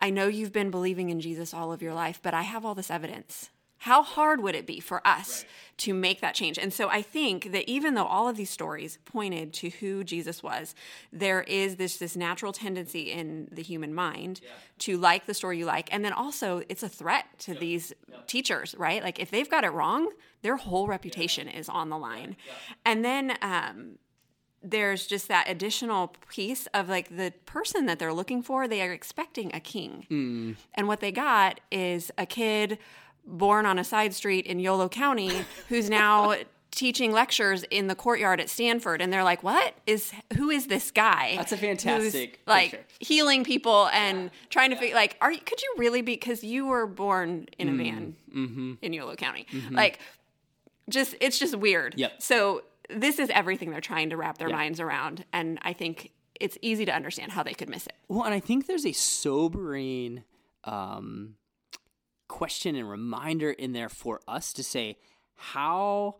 I 0.01 0.09
know 0.09 0.27
you've 0.27 0.51
been 0.51 0.71
believing 0.71 1.09
in 1.09 1.19
Jesus 1.21 1.53
all 1.53 1.71
of 1.71 1.81
your 1.81 1.93
life, 1.93 2.19
but 2.21 2.33
I 2.33 2.41
have 2.41 2.65
all 2.65 2.75
this 2.75 2.89
evidence. 2.89 3.51
How 3.77 4.03
hard 4.03 4.43
would 4.43 4.53
it 4.53 4.67
be 4.67 4.79
for 4.79 5.05
us 5.07 5.43
to 5.77 5.91
make 5.91 6.21
that 6.21 6.35
change? 6.35 6.59
And 6.59 6.71
so 6.71 6.87
I 6.89 7.01
think 7.01 7.51
that 7.51 7.67
even 7.67 7.95
though 7.95 8.05
all 8.05 8.27
of 8.27 8.37
these 8.37 8.51
stories 8.51 8.99
pointed 9.05 9.53
to 9.53 9.69
who 9.69 10.03
Jesus 10.03 10.43
was, 10.43 10.75
there 11.11 11.41
is 11.41 11.77
this 11.77 11.97
this 11.97 12.15
natural 12.15 12.53
tendency 12.53 13.11
in 13.11 13.47
the 13.51 13.63
human 13.63 13.91
mind 13.91 14.39
to 14.79 14.97
like 14.97 15.25
the 15.25 15.33
story 15.33 15.57
you 15.57 15.65
like. 15.65 15.91
And 15.91 16.05
then 16.05 16.13
also 16.13 16.61
it's 16.69 16.83
a 16.83 16.89
threat 16.89 17.25
to 17.39 17.55
these 17.55 17.91
teachers, 18.27 18.75
right? 18.77 19.01
Like 19.01 19.19
if 19.19 19.31
they've 19.31 19.49
got 19.49 19.63
it 19.63 19.71
wrong, 19.71 20.11
their 20.43 20.57
whole 20.57 20.85
reputation 20.85 21.47
is 21.47 21.67
on 21.67 21.89
the 21.89 21.97
line. 21.97 22.35
And 22.85 23.03
then 23.03 23.35
um 23.41 23.97
there's 24.63 25.07
just 25.07 25.27
that 25.27 25.49
additional 25.49 26.13
piece 26.29 26.67
of 26.73 26.89
like 26.89 27.15
the 27.15 27.33
person 27.45 27.85
that 27.85 27.99
they're 27.99 28.13
looking 28.13 28.41
for 28.41 28.67
they 28.67 28.81
are 28.81 28.91
expecting 28.91 29.53
a 29.53 29.59
king 29.59 30.05
hmm. 30.07 30.51
and 30.75 30.87
what 30.87 30.99
they 30.99 31.11
got 31.11 31.59
is 31.71 32.11
a 32.17 32.25
kid 32.25 32.77
born 33.25 33.65
on 33.65 33.79
a 33.79 33.83
side 33.83 34.13
street 34.13 34.45
in 34.45 34.59
yolo 34.59 34.87
county 34.87 35.31
who's 35.69 35.89
now 35.89 36.35
teaching 36.69 37.11
lectures 37.11 37.63
in 37.69 37.87
the 37.87 37.95
courtyard 37.95 38.39
at 38.39 38.49
stanford 38.49 39.01
and 39.01 39.11
they're 39.11 39.23
like 39.23 39.43
what 39.43 39.73
is 39.85 40.11
who 40.37 40.49
is 40.49 40.67
this 40.67 40.89
guy 40.91 41.33
That's 41.35 41.51
a 41.51 41.57
fantastic 41.57 42.39
like 42.47 42.71
picture. 42.71 42.85
healing 42.99 43.43
people 43.43 43.89
and 43.91 44.31
trying 44.49 44.69
to 44.69 44.77
figure 44.77 44.95
like 44.95 45.17
are 45.19 45.31
could 45.31 45.61
you 45.61 45.73
really 45.77 46.01
be 46.01 46.13
because 46.13 46.43
you 46.43 46.67
were 46.67 46.87
born 46.87 47.47
in 47.57 47.67
a 47.67 47.71
hmm. 47.71 47.77
van 47.77 48.15
Mm-hmm. 48.31 48.73
in 48.81 48.93
yolo 48.93 49.15
county 49.15 49.45
mm-hmm. 49.51 49.75
like 49.75 49.99
just 50.91 51.15
it's 51.19 51.39
just 51.39 51.55
weird. 51.55 51.95
Yep. 51.97 52.21
So 52.21 52.63
this 52.93 53.19
is 53.19 53.29
everything 53.31 53.71
they're 53.71 53.81
trying 53.81 54.09
to 54.11 54.17
wrap 54.17 54.37
their 54.37 54.49
Yeah. 54.49 54.55
minds 54.55 54.79
around, 54.79 55.25
and 55.33 55.59
I 55.61 55.73
think 55.73 56.11
it's 56.39 56.57
easy 56.61 56.85
to 56.85 56.93
understand 56.93 57.31
how 57.31 57.43
they 57.43 57.53
could 57.53 57.69
miss 57.69 57.85
it. 57.87 57.93
Well, 58.07 58.23
and 58.23 58.33
I 58.33 58.39
think 58.39 58.67
there's 58.67 58.85
a 58.85 58.91
sobering 58.93 60.23
um, 60.63 61.35
question 62.27 62.75
and 62.75 62.89
reminder 62.89 63.51
in 63.51 63.73
there 63.73 63.89
for 63.89 64.19
us 64.27 64.53
to 64.53 64.63
say, 64.63 64.97
how 65.35 66.17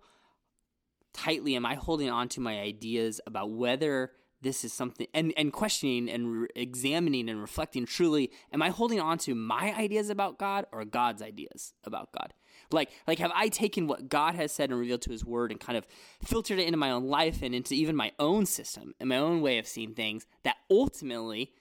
tightly 1.13 1.56
am 1.56 1.66
I 1.66 1.75
holding 1.75 2.10
on 2.10 2.30
to 2.30 2.42
my 2.42 2.60
ideas 2.60 3.20
about 3.28 3.51
whether 3.51 4.12
this 4.42 4.63
is 4.63 4.74
something, 4.74 5.06
and, 5.13 5.34
and 5.38 5.54
questioning 5.54 6.10
and 6.10 6.42
re- 6.42 6.48
examining 6.56 7.30
and 7.30 7.40
reflecting 7.40 7.86
truly, 7.86 8.32
am 8.51 8.62
I 8.62 8.70
holding 8.70 9.00
on 9.00 9.20
to 9.20 9.36
my 9.36 9.74
ideas 9.78 10.10
about 10.10 10.40
God 10.40 10.66
or 10.72 10.84
God's 10.86 11.22
ideas 11.22 11.74
about 11.84 12.12
God? 12.12 12.34
Like, 12.74 12.90
like, 13.08 13.20
have 13.20 13.32
I 13.34 13.50
taken 13.50 13.88
what 13.88 14.10
God 14.10 14.36
has 14.36 14.51
said 14.51 14.70
and 14.70 14.80
revealed 14.80 15.01
to 15.04 15.12
His 15.12 15.25
Word 15.25 15.51
and 15.51 15.60
kind 15.60 15.78
of 15.78 15.86
filtered 16.24 16.60
it 16.60 16.66
into 16.66 16.78
my 16.78 16.92
own 16.92 17.06
life 17.06 17.42
and 17.42 17.54
into 17.54 17.74
even 17.74 17.96
my 17.96 18.12
own 18.20 18.46
system 18.46 18.94
and 19.00 19.10
my 19.10 19.18
own 19.18 19.42
way 19.42 19.58
of 19.58 19.68
seeing 19.68 19.94
things 19.94 20.25
that 20.44 20.58
ultimately 20.70 21.54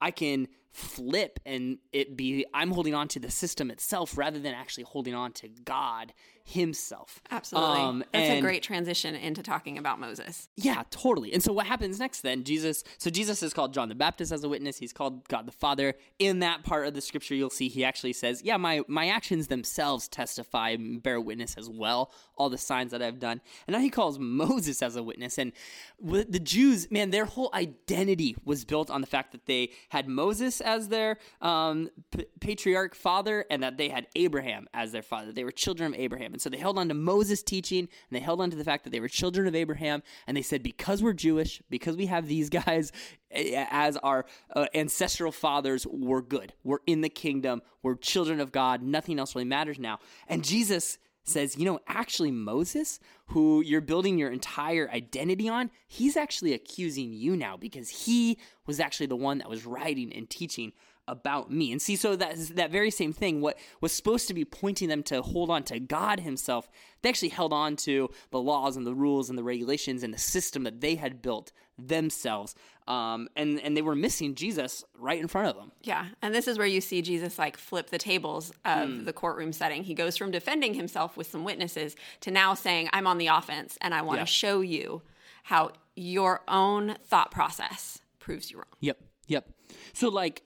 I 0.00 0.10
can 0.10 0.48
flip 0.72 1.38
and 1.44 1.78
it 1.92 2.16
be 2.16 2.46
I'm 2.54 2.70
holding 2.70 2.94
on 2.94 3.06
to 3.08 3.20
the 3.20 3.30
system 3.30 3.70
itself 3.70 4.16
rather 4.16 4.38
than 4.38 4.54
actually 4.54 4.84
holding 4.84 5.14
on 5.14 5.32
to 5.32 5.48
God 5.48 6.14
Himself. 6.44 7.20
Absolutely, 7.30 7.80
Um, 7.80 8.04
that's 8.12 8.30
a 8.30 8.40
great 8.40 8.62
transition 8.62 9.14
into 9.14 9.42
talking 9.42 9.78
about 9.78 10.00
Moses. 10.00 10.48
Yeah, 10.56 10.82
totally. 10.90 11.32
And 11.32 11.42
so 11.42 11.52
what 11.52 11.66
happens 11.66 11.98
next 11.98 12.22
then? 12.22 12.44
Jesus, 12.44 12.82
so 12.98 13.10
Jesus 13.10 13.42
is 13.42 13.54
called 13.54 13.72
John 13.72 13.88
the 13.88 13.94
Baptist 13.94 14.32
as 14.32 14.42
a 14.44 14.48
witness. 14.48 14.78
He's 14.78 14.92
called 14.92 15.26
God 15.28 15.46
the 15.46 15.52
Father. 15.52 15.94
In 16.18 16.40
that 16.40 16.64
part 16.64 16.86
of 16.86 16.94
the 16.94 17.00
scripture, 17.00 17.34
you'll 17.34 17.50
see 17.50 17.68
he 17.68 17.84
actually 17.84 18.12
says, 18.12 18.42
yeah, 18.44 18.56
my, 18.56 18.82
my 18.88 19.08
actions 19.08 19.46
themselves 19.46 20.08
testify 20.08 20.70
and 20.70 21.02
bear 21.02 21.20
witness 21.20 21.54
as 21.56 21.70
well, 21.70 22.12
all 22.36 22.50
the 22.50 22.58
signs 22.58 22.90
that 22.90 23.02
I've 23.02 23.20
done. 23.20 23.40
And 23.66 23.74
now 23.74 23.80
he 23.80 23.90
calls 23.90 24.18
Moses 24.18 24.82
as 24.82 24.96
a 24.96 25.02
witness. 25.02 25.38
And 25.38 25.52
the 26.00 26.40
Jews, 26.40 26.90
man, 26.90 27.10
their 27.10 27.24
whole 27.24 27.50
identity 27.54 28.36
was 28.44 28.64
built 28.64 28.90
on 28.90 29.00
the 29.00 29.06
fact 29.06 29.32
that 29.32 29.46
they 29.46 29.70
had 29.90 30.08
Moses 30.08 30.60
as 30.60 30.88
their 30.88 31.18
um, 31.40 31.88
p- 32.10 32.26
patriarch 32.40 32.94
father 32.94 33.44
and 33.50 33.62
that 33.62 33.76
they 33.76 33.88
had 33.88 34.06
Abraham 34.16 34.68
as 34.74 34.92
their 34.92 35.02
father. 35.02 35.32
They 35.32 35.44
were 35.44 35.52
children 35.52 35.94
of 35.94 36.00
Abraham. 36.00 36.31
And 36.32 36.40
so 36.40 36.50
they 36.50 36.58
held 36.58 36.78
on 36.78 36.88
to 36.88 36.94
Moses' 36.94 37.42
teaching 37.42 37.80
and 37.80 37.88
they 38.10 38.20
held 38.20 38.40
on 38.40 38.50
to 38.50 38.56
the 38.56 38.64
fact 38.64 38.84
that 38.84 38.90
they 38.90 39.00
were 39.00 39.08
children 39.08 39.46
of 39.46 39.54
Abraham. 39.54 40.02
And 40.26 40.36
they 40.36 40.42
said, 40.42 40.62
because 40.62 41.02
we're 41.02 41.12
Jewish, 41.12 41.62
because 41.70 41.96
we 41.96 42.06
have 42.06 42.26
these 42.26 42.50
guys 42.50 42.92
as 43.30 43.96
our 43.98 44.26
uh, 44.54 44.66
ancestral 44.74 45.32
fathers, 45.32 45.86
we're 45.86 46.22
good. 46.22 46.52
We're 46.64 46.78
in 46.86 47.00
the 47.00 47.08
kingdom. 47.08 47.62
We're 47.82 47.96
children 47.96 48.40
of 48.40 48.52
God. 48.52 48.82
Nothing 48.82 49.18
else 49.18 49.34
really 49.34 49.46
matters 49.46 49.78
now. 49.78 49.98
And 50.28 50.44
Jesus 50.44 50.98
says, 51.24 51.56
you 51.56 51.64
know, 51.64 51.78
actually, 51.86 52.30
Moses, 52.30 52.98
who 53.26 53.62
you're 53.62 53.80
building 53.80 54.18
your 54.18 54.30
entire 54.30 54.90
identity 54.90 55.48
on, 55.48 55.70
he's 55.86 56.16
actually 56.16 56.52
accusing 56.52 57.12
you 57.12 57.36
now 57.36 57.56
because 57.56 57.88
he 57.88 58.38
was 58.66 58.80
actually 58.80 59.06
the 59.06 59.16
one 59.16 59.38
that 59.38 59.48
was 59.48 59.64
writing 59.64 60.12
and 60.12 60.28
teaching 60.28 60.72
about 61.08 61.50
me. 61.50 61.72
And 61.72 61.82
see, 61.82 61.96
so 61.96 62.14
that 62.16 62.36
that 62.54 62.70
very 62.70 62.90
same 62.90 63.12
thing, 63.12 63.40
what 63.40 63.58
was 63.80 63.92
supposed 63.92 64.28
to 64.28 64.34
be 64.34 64.44
pointing 64.44 64.88
them 64.88 65.02
to 65.04 65.20
hold 65.22 65.50
on 65.50 65.62
to 65.64 65.80
God 65.80 66.20
Himself, 66.20 66.70
they 67.02 67.08
actually 67.08 67.30
held 67.30 67.52
on 67.52 67.76
to 67.76 68.08
the 68.30 68.40
laws 68.40 68.76
and 68.76 68.86
the 68.86 68.94
rules 68.94 69.28
and 69.28 69.36
the 69.38 69.42
regulations 69.42 70.02
and 70.02 70.14
the 70.14 70.18
system 70.18 70.62
that 70.64 70.80
they 70.80 70.94
had 70.94 71.20
built 71.20 71.50
themselves. 71.76 72.54
Um, 72.88 73.28
and 73.36 73.60
and 73.60 73.76
they 73.76 73.82
were 73.82 73.94
missing 73.94 74.34
Jesus 74.34 74.84
right 74.98 75.20
in 75.20 75.28
front 75.28 75.48
of 75.48 75.56
them. 75.56 75.72
Yeah, 75.82 76.06
and 76.20 76.34
this 76.34 76.48
is 76.48 76.58
where 76.58 76.66
you 76.66 76.80
see 76.80 77.00
Jesus 77.02 77.38
like 77.38 77.56
flip 77.56 77.90
the 77.90 77.98
tables 77.98 78.52
of 78.64 78.88
Hmm. 78.88 79.04
the 79.04 79.12
courtroom 79.12 79.52
setting. 79.52 79.84
He 79.84 79.94
goes 79.94 80.16
from 80.16 80.30
defending 80.30 80.74
himself 80.74 81.16
with 81.16 81.28
some 81.28 81.44
witnesses 81.44 81.94
to 82.20 82.30
now 82.30 82.54
saying, 82.54 82.88
"I'm 82.92 83.06
on 83.06 83.18
the 83.18 83.28
offense, 83.28 83.78
and 83.80 83.94
I 83.94 84.02
want 84.02 84.18
Yeah. 84.18 84.24
to 84.24 84.30
show 84.30 84.60
you 84.60 85.02
how 85.44 85.72
your 85.94 86.42
own 86.48 86.96
thought 87.04 87.30
process 87.30 88.00
proves 88.18 88.50
you 88.50 88.58
wrong." 88.58 88.66
Yep. 88.80 89.00
Yep. 89.28 89.48
So 89.92 90.08
like 90.08 90.42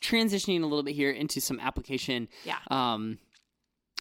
transitioning 0.00 0.62
a 0.62 0.66
little 0.66 0.82
bit 0.82 0.94
here 0.94 1.10
into 1.10 1.40
some 1.40 1.60
application. 1.60 2.28
Yeah. 2.44 2.58
Um, 2.70 3.18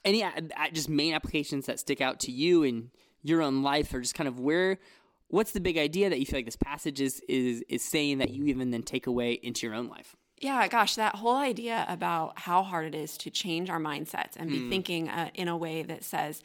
any 0.06 0.22
a- 0.22 0.34
a- 0.58 0.72
just 0.72 0.90
main 0.90 1.14
applications 1.14 1.66
that 1.68 1.80
stick 1.80 2.02
out 2.02 2.20
to 2.22 2.32
you 2.32 2.64
in 2.64 2.92
your 3.22 3.42
own 3.42 3.64
life, 3.64 3.94
or 3.94 4.02
just 4.02 4.16
kind 4.16 4.28
of 4.28 4.40
where, 4.40 4.80
what's 5.30 5.52
the 5.52 5.62
big 5.62 5.78
idea 5.78 6.10
that 6.10 6.20
you 6.20 6.26
feel 6.26 6.40
like 6.40 6.46
this 6.46 6.56
passage 6.58 7.00
is 7.00 7.22
is 7.30 7.64
is 7.70 7.82
saying 7.84 8.18
that 8.18 8.32
you 8.32 8.46
even 8.46 8.72
then 8.72 8.84
take 8.84 9.08
away 9.08 9.34
into 9.34 9.66
your 9.66 9.76
own 9.76 9.88
life? 9.88 10.16
Yeah, 10.42 10.68
gosh, 10.68 10.96
that 10.96 11.16
whole 11.16 11.38
idea 11.38 11.86
about 11.88 12.38
how 12.40 12.64
hard 12.64 12.86
it 12.88 12.96
is 12.96 13.18
to 13.20 13.30
change 13.30 13.70
our 13.70 13.80
mindsets 13.80 14.36
and 14.36 14.50
be 14.50 14.60
Hmm. 14.60 14.70
thinking 14.70 15.08
uh, 15.10 15.30
in 15.34 15.48
a 15.48 15.56
way 15.56 15.84
that 15.84 16.04
says, 16.04 16.42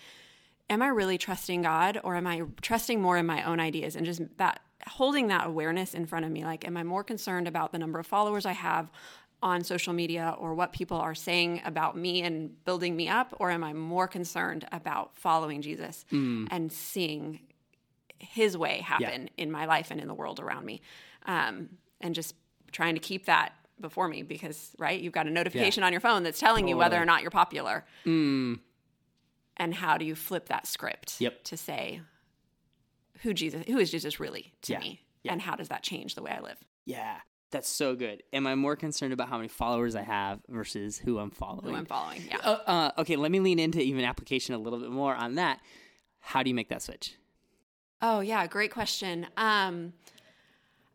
Am 0.70 0.82
I 0.82 0.88
really 0.88 1.16
trusting 1.18 1.62
God 1.62 1.98
or 2.04 2.14
am 2.14 2.26
I 2.26 2.42
trusting 2.60 3.00
more 3.00 3.16
in 3.16 3.24
my 3.26 3.42
own 3.42 3.58
ideas? 3.58 3.96
And 3.96 4.04
just 4.06 4.20
that 4.36 4.60
holding 4.86 5.28
that 5.28 5.46
awareness 5.46 5.94
in 5.94 6.06
front 6.06 6.24
of 6.24 6.30
me 6.30 6.44
like, 6.44 6.66
am 6.66 6.76
I 6.76 6.82
more 6.84 7.02
concerned 7.04 7.48
about 7.48 7.72
the 7.72 7.78
number 7.78 7.98
of 7.98 8.06
followers 8.06 8.46
I 8.46 8.52
have 8.52 8.90
on 9.42 9.62
social 9.62 9.92
media 9.92 10.34
or 10.38 10.54
what 10.54 10.72
people 10.72 10.96
are 10.96 11.14
saying 11.14 11.62
about 11.64 11.96
me 11.96 12.22
and 12.22 12.64
building 12.64 12.96
me 12.96 13.08
up? 13.08 13.34
Or 13.38 13.50
am 13.50 13.62
I 13.64 13.72
more 13.72 14.08
concerned 14.08 14.66
about 14.72 15.16
following 15.16 15.62
Jesus 15.62 16.04
and 16.10 16.72
seeing 16.72 17.40
his 18.18 18.56
way 18.56 18.80
happen 18.80 19.30
in 19.36 19.50
my 19.50 19.64
life 19.66 19.90
and 19.90 20.00
in 20.00 20.08
the 20.08 20.14
world 20.14 20.40
around 20.40 20.64
me? 20.64 20.80
Um, 21.26 21.68
and 22.00 22.14
just 22.14 22.34
trying 22.72 22.94
to 22.94 23.00
keep 23.00 23.26
that 23.26 23.52
before 23.80 24.08
me 24.08 24.22
because 24.22 24.72
right 24.78 25.00
you've 25.00 25.12
got 25.12 25.26
a 25.28 25.30
notification 25.30 25.82
on 25.84 25.92
your 25.92 26.00
phone 26.00 26.24
that's 26.24 26.40
telling 26.40 26.66
you 26.66 26.76
whether 26.76 27.00
or 27.00 27.04
not 27.04 27.22
you're 27.22 27.30
popular. 27.30 27.84
And 29.56 29.74
how 29.74 29.98
do 29.98 30.04
you 30.04 30.14
flip 30.14 30.48
that 30.48 30.66
script 30.66 31.20
Yep. 31.20 31.44
to 31.44 31.56
say 31.56 32.00
who 33.22 33.32
jesus 33.34 33.64
who 33.66 33.78
is 33.78 33.90
jesus 33.90 34.18
really 34.20 34.52
to 34.62 34.72
Yeah. 34.72 34.78
me 34.80 35.00
Yeah. 35.22 35.32
and 35.32 35.40
how 35.42 35.54
does 35.56 35.68
that 35.68 35.82
change 35.82 36.14
the 36.14 36.22
way 36.22 36.30
i 36.30 36.40
live 36.40 36.58
Yeah, 36.86 37.16
that's 37.50 37.68
so 37.68 37.94
good. 37.96 38.22
Am 38.34 38.46
I 38.46 38.54
more 38.54 38.76
concerned 38.76 39.12
about 39.14 39.28
how 39.30 39.36
many 39.38 39.48
followers 39.48 39.94
I 39.96 40.02
have 40.02 40.40
versus 40.48 40.98
who 40.98 41.18
I'm 41.18 41.30
following? 41.30 41.70
who 41.72 41.74
i'm 41.74 41.86
following 41.86 42.22
yeah 42.28 42.38
Uh, 42.44 42.58
uh, 42.66 42.90
okay, 42.98 43.16
let 43.16 43.30
me 43.30 43.40
lean 43.40 43.58
into 43.58 43.80
even 43.80 44.04
application 44.04 44.54
a 44.54 44.58
little 44.58 44.78
bit 44.78 44.90
more 44.90 45.14
on 45.14 45.34
that. 45.36 45.60
How 46.20 46.42
do 46.42 46.50
you 46.50 46.54
make 46.54 46.68
that 46.68 46.82
switch? 46.82 47.14
Oh 48.02 48.20
yeah, 48.20 48.46
great 48.46 48.70
question. 48.72 49.26
Um, 49.36 49.92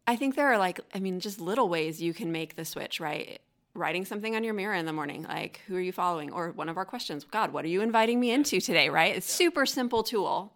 I 0.07 0.15
think 0.15 0.35
there 0.35 0.51
are 0.51 0.57
like, 0.57 0.79
I 0.93 0.99
mean, 0.99 1.19
just 1.19 1.39
little 1.39 1.69
ways 1.69 2.01
you 2.01 2.13
can 2.13 2.31
make 2.31 2.55
the 2.55 2.65
switch, 2.65 2.99
right? 2.99 3.39
Writing 3.73 4.05
something 4.05 4.35
on 4.35 4.43
your 4.43 4.53
mirror 4.53 4.75
in 4.75 4.85
the 4.85 4.93
morning, 4.93 5.23
like, 5.23 5.61
who 5.67 5.75
are 5.75 5.81
you 5.81 5.91
following? 5.91 6.31
Or 6.31 6.51
one 6.51 6.69
of 6.69 6.77
our 6.77 6.85
questions, 6.85 7.23
God, 7.23 7.51
what 7.53 7.65
are 7.65 7.69
you 7.69 7.81
inviting 7.81 8.19
me 8.19 8.31
into 8.31 8.59
today, 8.61 8.89
right? 8.89 9.15
It's 9.15 9.31
super 9.31 9.65
simple 9.65 10.03
tool 10.03 10.53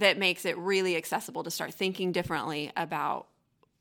that 0.00 0.18
makes 0.18 0.44
it 0.44 0.58
really 0.58 0.96
accessible 0.96 1.42
to 1.44 1.50
start 1.50 1.72
thinking 1.72 2.12
differently 2.12 2.70
about 2.76 3.26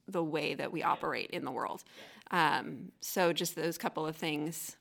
the 0.08 0.24
way 0.24 0.54
that 0.56 0.72
we 0.72 0.82
operate 0.84 1.30
in 1.32 1.44
the 1.46 1.52
world. 1.52 1.84
Um, 2.32 2.92
so 3.02 3.34
just 3.34 3.56
those 3.56 3.78
couple 3.78 4.06
of 4.06 4.16
things 4.16 4.78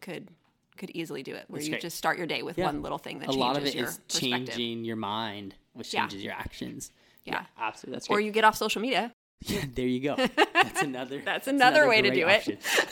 could 0.00 0.28
could 0.76 0.90
easily 0.90 1.22
do 1.22 1.34
it, 1.34 1.44
where 1.48 1.58
That's 1.58 1.66
you 1.66 1.72
great. 1.72 1.82
just 1.82 1.98
start 1.98 2.16
your 2.16 2.26
day 2.26 2.42
with 2.42 2.56
Yeah. 2.56 2.64
one 2.64 2.80
little 2.80 2.96
thing 2.96 3.18
that 3.18 3.24
a 3.24 3.32
changes 3.32 3.40
lot 3.40 3.56
of 3.58 3.66
it 3.66 3.74
your 3.74 3.88
is 3.88 4.00
changing 4.08 4.84
your 4.84 4.96
mind, 4.96 5.54
which 5.74 5.92
Yeah. 5.92 6.00
changes 6.02 6.22
your 6.24 6.32
actions. 6.32 6.90
Yeah. 7.24 7.44
absolutely. 7.58 7.96
That's 7.96 8.08
great. 8.08 8.16
Or 8.16 8.20
you 8.20 8.30
get 8.32 8.44
off 8.44 8.56
social 8.56 8.80
media. 8.80 9.12
Yeah, 9.42 9.64
there 9.74 9.86
you 9.86 10.00
go. 10.00 10.16
That's 10.52 10.82
another. 10.82 11.20
That's 11.24 11.48
another 11.48 11.88
way 11.88 12.02
to 12.02 12.10
do 12.10 12.28
it. 12.28 12.46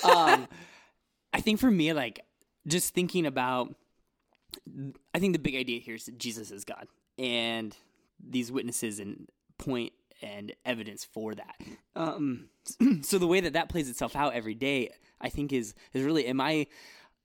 um, 0.05 0.49
I 1.33 1.41
think 1.43 1.61
for 1.61 1.71
me, 1.71 1.93
like 1.93 2.21
just 2.67 2.95
thinking 2.95 3.27
about, 3.27 3.75
I 5.15 5.19
think 5.19 5.35
the 5.35 5.39
big 5.39 5.57
idea 5.57 5.79
here 5.81 5.95
is 5.97 6.07
that 6.07 6.19
Jesus 6.19 6.51
is 6.51 6.65
God, 6.65 6.89
and 7.19 7.77
these 8.23 8.51
witnesses 8.53 8.99
and 8.99 9.29
point 9.59 9.93
and 10.23 10.53
evidence 10.65 11.05
for 11.05 11.35
that. 11.35 11.57
Um, 11.95 12.49
so 13.03 13.19
the 13.19 13.27
way 13.27 13.41
that 13.41 13.53
that 13.53 13.69
plays 13.69 13.89
itself 13.89 14.17
out 14.17 14.35
every 14.35 14.55
day, 14.55 14.91
I 15.21 15.29
think 15.29 15.53
is 15.53 15.75
is 15.93 16.03
really, 16.03 16.27
am 16.27 16.41
I 16.41 16.67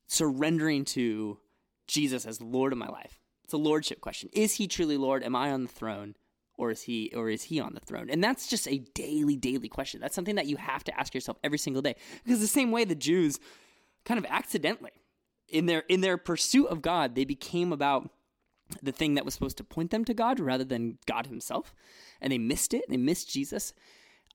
surrendering 0.08 0.86
to 0.86 1.40
Jesus 1.88 2.26
as 2.26 2.42
Lord 2.42 2.72
of 2.72 2.80
my 2.80 2.88
life? 2.88 3.20
It's 3.44 3.54
a 3.54 3.58
lordship 3.58 4.02
question. 4.02 4.30
Is 4.34 4.54
he 4.54 4.68
truly 4.68 4.98
Lord? 4.98 5.24
Am 5.24 5.36
I 5.36 5.52
on 5.52 5.64
the 5.64 5.70
throne? 5.70 6.16
Or 6.56 6.70
is 6.70 6.84
he 6.84 7.12
or 7.16 7.30
is 7.30 7.44
he 7.44 7.60
on 7.60 7.74
the 7.74 7.80
throne? 7.80 8.10
And 8.10 8.24
that's 8.24 8.48
just 8.48 8.68
a 8.68 8.78
daily, 8.94 9.36
daily 9.36 9.70
question. 9.70 10.00
That's 10.00 10.16
something 10.16 10.36
that 10.36 10.46
you 10.46 10.58
have 10.58 10.84
to 10.84 11.00
ask 11.00 11.14
yourself 11.16 11.38
every 11.44 11.58
single 11.58 11.82
day. 11.82 11.96
Because 12.24 12.40
the 12.40 12.48
same 12.48 12.72
way 12.72 12.86
the 12.86 12.96
Jews 12.96 13.40
kind 14.06 14.20
of 14.20 14.26
accidentally 14.30 14.92
in 15.50 15.66
their 15.66 15.80
in 15.90 16.02
their 16.02 16.18
pursuit 16.18 16.68
of 16.68 16.82
God, 16.82 17.16
they 17.16 17.26
became 17.26 17.74
about 17.74 18.10
the 18.82 18.92
thing 18.92 19.16
that 19.16 19.26
was 19.26 19.34
supposed 19.34 19.58
to 19.58 19.64
point 19.64 19.92
them 19.92 20.06
to 20.06 20.14
God 20.14 20.40
rather 20.40 20.64
than 20.64 20.98
God 21.06 21.28
himself. 21.28 21.74
And 22.22 22.32
they 22.32 22.38
missed 22.38 22.74
it. 22.74 22.86
They 22.90 22.98
missed 22.98 23.30
Jesus. 23.30 23.74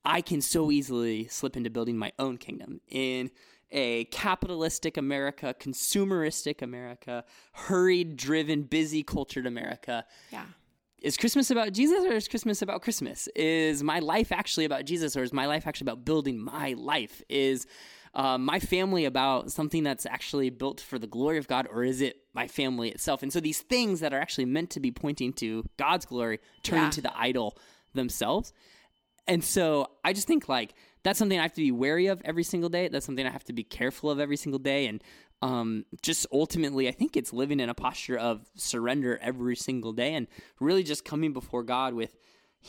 I 0.05 0.21
can 0.21 0.41
so 0.41 0.71
easily 0.71 1.27
slip 1.27 1.57
into 1.57 1.69
building 1.69 1.97
my 1.97 2.11
own 2.17 2.37
kingdom 2.37 2.81
in 2.87 3.31
a 3.71 4.05
capitalistic 4.05 4.97
America, 4.97 5.55
consumeristic 5.59 6.61
America, 6.61 7.23
hurried, 7.53 8.15
driven, 8.15 8.63
busy, 8.63 9.03
cultured 9.03 9.45
America. 9.45 10.05
Yeah. 10.31 10.45
Is 11.01 11.17
Christmas 11.17 11.49
about 11.49 11.71
Jesus 11.71 12.03
or 12.03 12.13
is 12.13 12.27
Christmas 12.27 12.61
about 12.61 12.81
Christmas? 12.81 13.29
Is 13.35 13.83
my 13.83 13.99
life 13.99 14.31
actually 14.31 14.65
about 14.65 14.85
Jesus 14.85 15.15
or 15.15 15.23
is 15.23 15.31
my 15.31 15.45
life 15.45 15.65
actually 15.65 15.85
about 15.85 16.03
building 16.03 16.37
my 16.37 16.73
life? 16.77 17.21
Is 17.29 17.67
uh, 18.19 18.37
my 18.37 18.59
family 18.59 19.05
about 19.05 19.49
something 19.49 19.81
that's 19.83 20.05
actually 20.05 20.49
built 20.49 20.81
for 20.81 20.99
the 20.99 21.07
glory 21.07 21.37
of 21.37 21.47
God 21.47 21.67
or 21.71 21.83
is 21.85 22.01
it 22.01 22.17
my 22.33 22.47
family 22.47 22.89
itself? 22.89 23.23
And 23.23 23.31
so 23.31 23.39
these 23.39 23.61
things 23.61 24.01
that 24.01 24.13
are 24.13 24.19
actually 24.19 24.45
meant 24.45 24.69
to 24.71 24.81
be 24.81 24.91
pointing 24.91 25.31
to 25.33 25.63
God's 25.77 26.05
glory 26.05 26.39
turn 26.61 26.79
Yeah. 26.79 26.85
into 26.87 27.01
the 27.01 27.17
idol 27.17 27.57
themselves. 27.93 28.51
And 29.25 29.41
so 29.43 29.91
I 30.03 30.11
just 30.13 30.27
think 30.27 30.49
like 30.49 30.73
that's 31.03 31.17
something 31.17 31.39
I 31.39 31.43
have 31.43 31.53
to 31.53 31.61
be 31.61 31.71
wary 31.71 32.07
of 32.07 32.21
every 32.25 32.43
single 32.43 32.69
day. 32.69 32.89
That's 32.89 33.05
something 33.05 33.25
I 33.25 33.31
have 33.31 33.45
to 33.45 33.53
be 33.53 33.63
careful 33.63 34.11
of 34.11 34.19
every 34.19 34.37
single 34.37 34.59
day. 34.59 34.87
And 34.87 35.01
um, 35.41 35.85
just 36.01 36.27
ultimately, 36.33 36.89
I 36.89 36.91
think 36.91 37.15
it's 37.15 37.31
living 37.31 37.61
in 37.61 37.69
a 37.69 37.73
posture 37.73 38.17
of 38.17 38.49
surrender 38.55 39.17
every 39.21 39.55
single 39.55 39.93
day 39.93 40.13
and 40.15 40.27
really 40.59 40.83
just 40.83 41.05
coming 41.05 41.31
before 41.31 41.63
God 41.63 41.93
with 41.93 42.17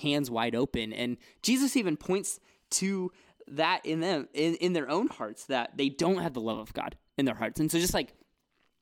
hands 0.01 0.31
wide 0.31 0.55
open. 0.55 0.93
And 0.93 1.17
Jesus 1.43 1.77
even 1.77 1.97
points 1.97 2.39
to 2.79 3.11
that 3.51 3.85
in 3.85 4.01
them 4.01 4.29
in, 4.35 4.55
in 4.57 4.73
their 4.73 4.89
own 4.89 5.09
hearts 5.09 5.45
that 5.47 5.77
they 5.77 5.89
don't 5.89 6.19
have 6.19 6.35
the 6.35 6.41
love 6.41 6.59
of 6.59 6.73
God 6.73 6.97
in 7.19 7.25
their 7.25 7.35
hearts. 7.35 7.61
And 7.61 7.71
so 7.71 7.79
just 7.79 7.95
like 7.95 8.13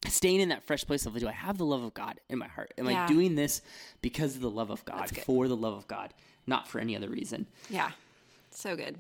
staying 0.06 0.40
in 0.40 0.50
that 0.50 0.62
fresh 0.64 0.84
place 0.86 1.06
of 1.06 1.18
do 1.18 1.26
I 1.28 1.32
have 1.32 1.58
the 1.58 1.64
love 1.64 1.82
of 1.82 1.94
God 1.94 2.20
in 2.28 2.38
my 2.38 2.48
heart? 2.48 2.72
Am 2.78 2.88
Yeah. 2.88 3.04
I 3.04 3.06
doing 3.06 3.34
this 3.34 3.62
because 4.02 4.36
of 4.36 4.40
the 4.42 4.50
love 4.50 4.70
of 4.70 4.84
God, 4.84 5.10
for 5.24 5.48
the 5.48 5.56
love 5.56 5.74
of 5.74 5.88
God, 5.88 6.14
not 6.46 6.68
for 6.68 6.78
any 6.78 6.94
other 6.96 7.08
reason? 7.08 7.46
Yeah. 7.68 7.90
So 8.50 8.76
good. 8.76 8.96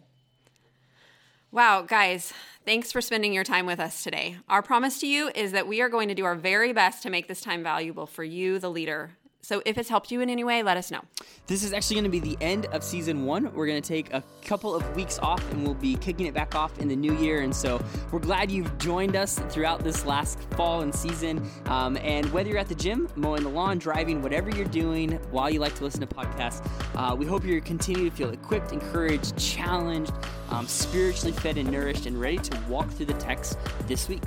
Wow, 1.50 1.80
guys, 1.82 2.32
thanks 2.66 2.92
for 2.92 3.00
spending 3.00 3.32
your 3.32 3.44
time 3.44 3.64
with 3.64 3.80
us 3.80 4.02
today. 4.04 4.36
Our 4.50 4.60
promise 4.60 5.00
to 5.00 5.06
you 5.06 5.30
is 5.34 5.52
that 5.52 5.66
we 5.66 5.80
are 5.80 5.88
going 5.88 6.08
to 6.08 6.14
do 6.14 6.26
our 6.26 6.34
very 6.34 6.74
best 6.74 7.02
to 7.04 7.10
make 7.10 7.26
this 7.26 7.40
time 7.40 7.62
valuable 7.62 8.06
for 8.06 8.22
you, 8.22 8.58
the 8.58 8.68
leader. 8.70 9.12
So 9.48 9.62
if 9.64 9.78
it's 9.78 9.88
helped 9.88 10.12
you 10.12 10.20
in 10.20 10.28
any 10.28 10.44
way, 10.44 10.62
let 10.62 10.76
us 10.76 10.90
know. 10.90 11.00
This 11.46 11.62
is 11.62 11.72
actually 11.72 11.94
going 11.94 12.04
to 12.04 12.10
be 12.10 12.20
the 12.20 12.36
end 12.42 12.66
of 12.66 12.84
season 12.84 13.24
one. 13.24 13.50
We're 13.54 13.66
going 13.66 13.80
to 13.80 13.88
take 13.88 14.12
a 14.12 14.22
couple 14.44 14.74
of 14.74 14.94
weeks 14.94 15.18
off 15.20 15.42
and 15.50 15.64
we'll 15.64 15.72
be 15.72 15.96
kicking 15.96 16.26
it 16.26 16.34
back 16.34 16.54
off 16.54 16.78
in 16.78 16.86
the 16.86 16.94
new 16.94 17.16
year. 17.16 17.40
And 17.40 17.56
so 17.56 17.82
we're 18.12 18.18
glad 18.18 18.50
you've 18.50 18.76
joined 18.76 19.16
us 19.16 19.38
throughout 19.48 19.82
this 19.82 20.04
last 20.04 20.38
fall 20.50 20.82
and 20.82 20.94
season. 20.94 21.50
Um, 21.64 21.96
and 22.02 22.30
whether 22.30 22.50
you're 22.50 22.58
at 22.58 22.68
the 22.68 22.74
gym, 22.74 23.08
mowing 23.16 23.42
the 23.42 23.48
lawn, 23.48 23.78
driving, 23.78 24.20
whatever 24.20 24.50
you're 24.50 24.66
doing 24.66 25.12
while 25.30 25.48
you 25.48 25.60
like 25.60 25.74
to 25.76 25.84
listen 25.84 26.02
to 26.02 26.06
podcasts, 26.06 26.62
uh, 26.94 27.14
we 27.14 27.24
hope 27.24 27.42
you 27.42 27.58
continue 27.62 28.10
to 28.10 28.14
feel 28.14 28.28
equipped, 28.28 28.72
encouraged, 28.72 29.34
challenged, 29.38 30.12
um, 30.50 30.66
spiritually 30.66 31.32
fed 31.32 31.56
and 31.56 31.72
nourished, 31.72 32.04
and 32.04 32.20
ready 32.20 32.36
to 32.36 32.60
walk 32.68 32.90
through 32.90 33.06
the 33.06 33.14
text 33.14 33.56
this 33.86 34.10
week. 34.10 34.20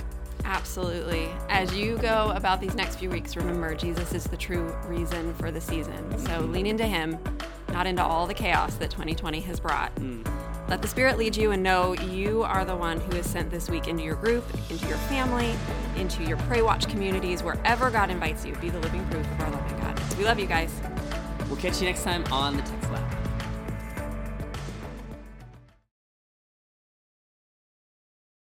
Absolutely. 0.44 1.28
As 1.48 1.74
you 1.74 1.96
go 1.98 2.32
about 2.34 2.60
these 2.60 2.74
next 2.74 2.96
few 2.96 3.10
weeks, 3.10 3.36
remember 3.36 3.74
Jesus 3.74 4.12
is 4.12 4.24
the 4.24 4.36
true 4.36 4.74
reason 4.86 5.34
for 5.34 5.50
the 5.50 5.60
season. 5.60 6.18
So 6.18 6.26
mm-hmm. 6.28 6.52
lean 6.52 6.66
into 6.66 6.84
Him, 6.84 7.18
not 7.72 7.86
into 7.86 8.02
all 8.02 8.26
the 8.26 8.34
chaos 8.34 8.74
that 8.76 8.90
2020 8.90 9.40
has 9.40 9.60
brought. 9.60 9.94
Mm. 9.96 10.26
Let 10.68 10.80
the 10.80 10.88
Spirit 10.88 11.18
lead 11.18 11.36
you 11.36 11.50
and 11.50 11.62
know 11.62 11.92
you 11.92 12.44
are 12.44 12.64
the 12.64 12.76
one 12.76 12.98
who 13.00 13.16
is 13.16 13.28
sent 13.28 13.50
this 13.50 13.68
week 13.68 13.88
into 13.88 14.02
your 14.02 14.14
group, 14.14 14.44
into 14.70 14.86
your 14.86 14.96
family, 14.96 15.54
into 15.96 16.22
your 16.24 16.38
Pray 16.38 16.62
Watch 16.62 16.88
communities, 16.88 17.42
wherever 17.42 17.90
God 17.90 18.10
invites 18.10 18.46
you. 18.46 18.54
Be 18.56 18.70
the 18.70 18.80
living 18.80 19.04
proof 19.08 19.30
of 19.32 19.40
our 19.40 19.50
loving 19.50 19.78
God. 19.80 20.16
We 20.16 20.24
love 20.24 20.38
you 20.38 20.46
guys. 20.46 20.72
We'll 21.48 21.58
catch 21.58 21.80
you 21.80 21.86
next 21.86 22.04
time 22.04 22.24
on 22.32 22.56
the 22.56 22.62
Lab. 22.62 22.81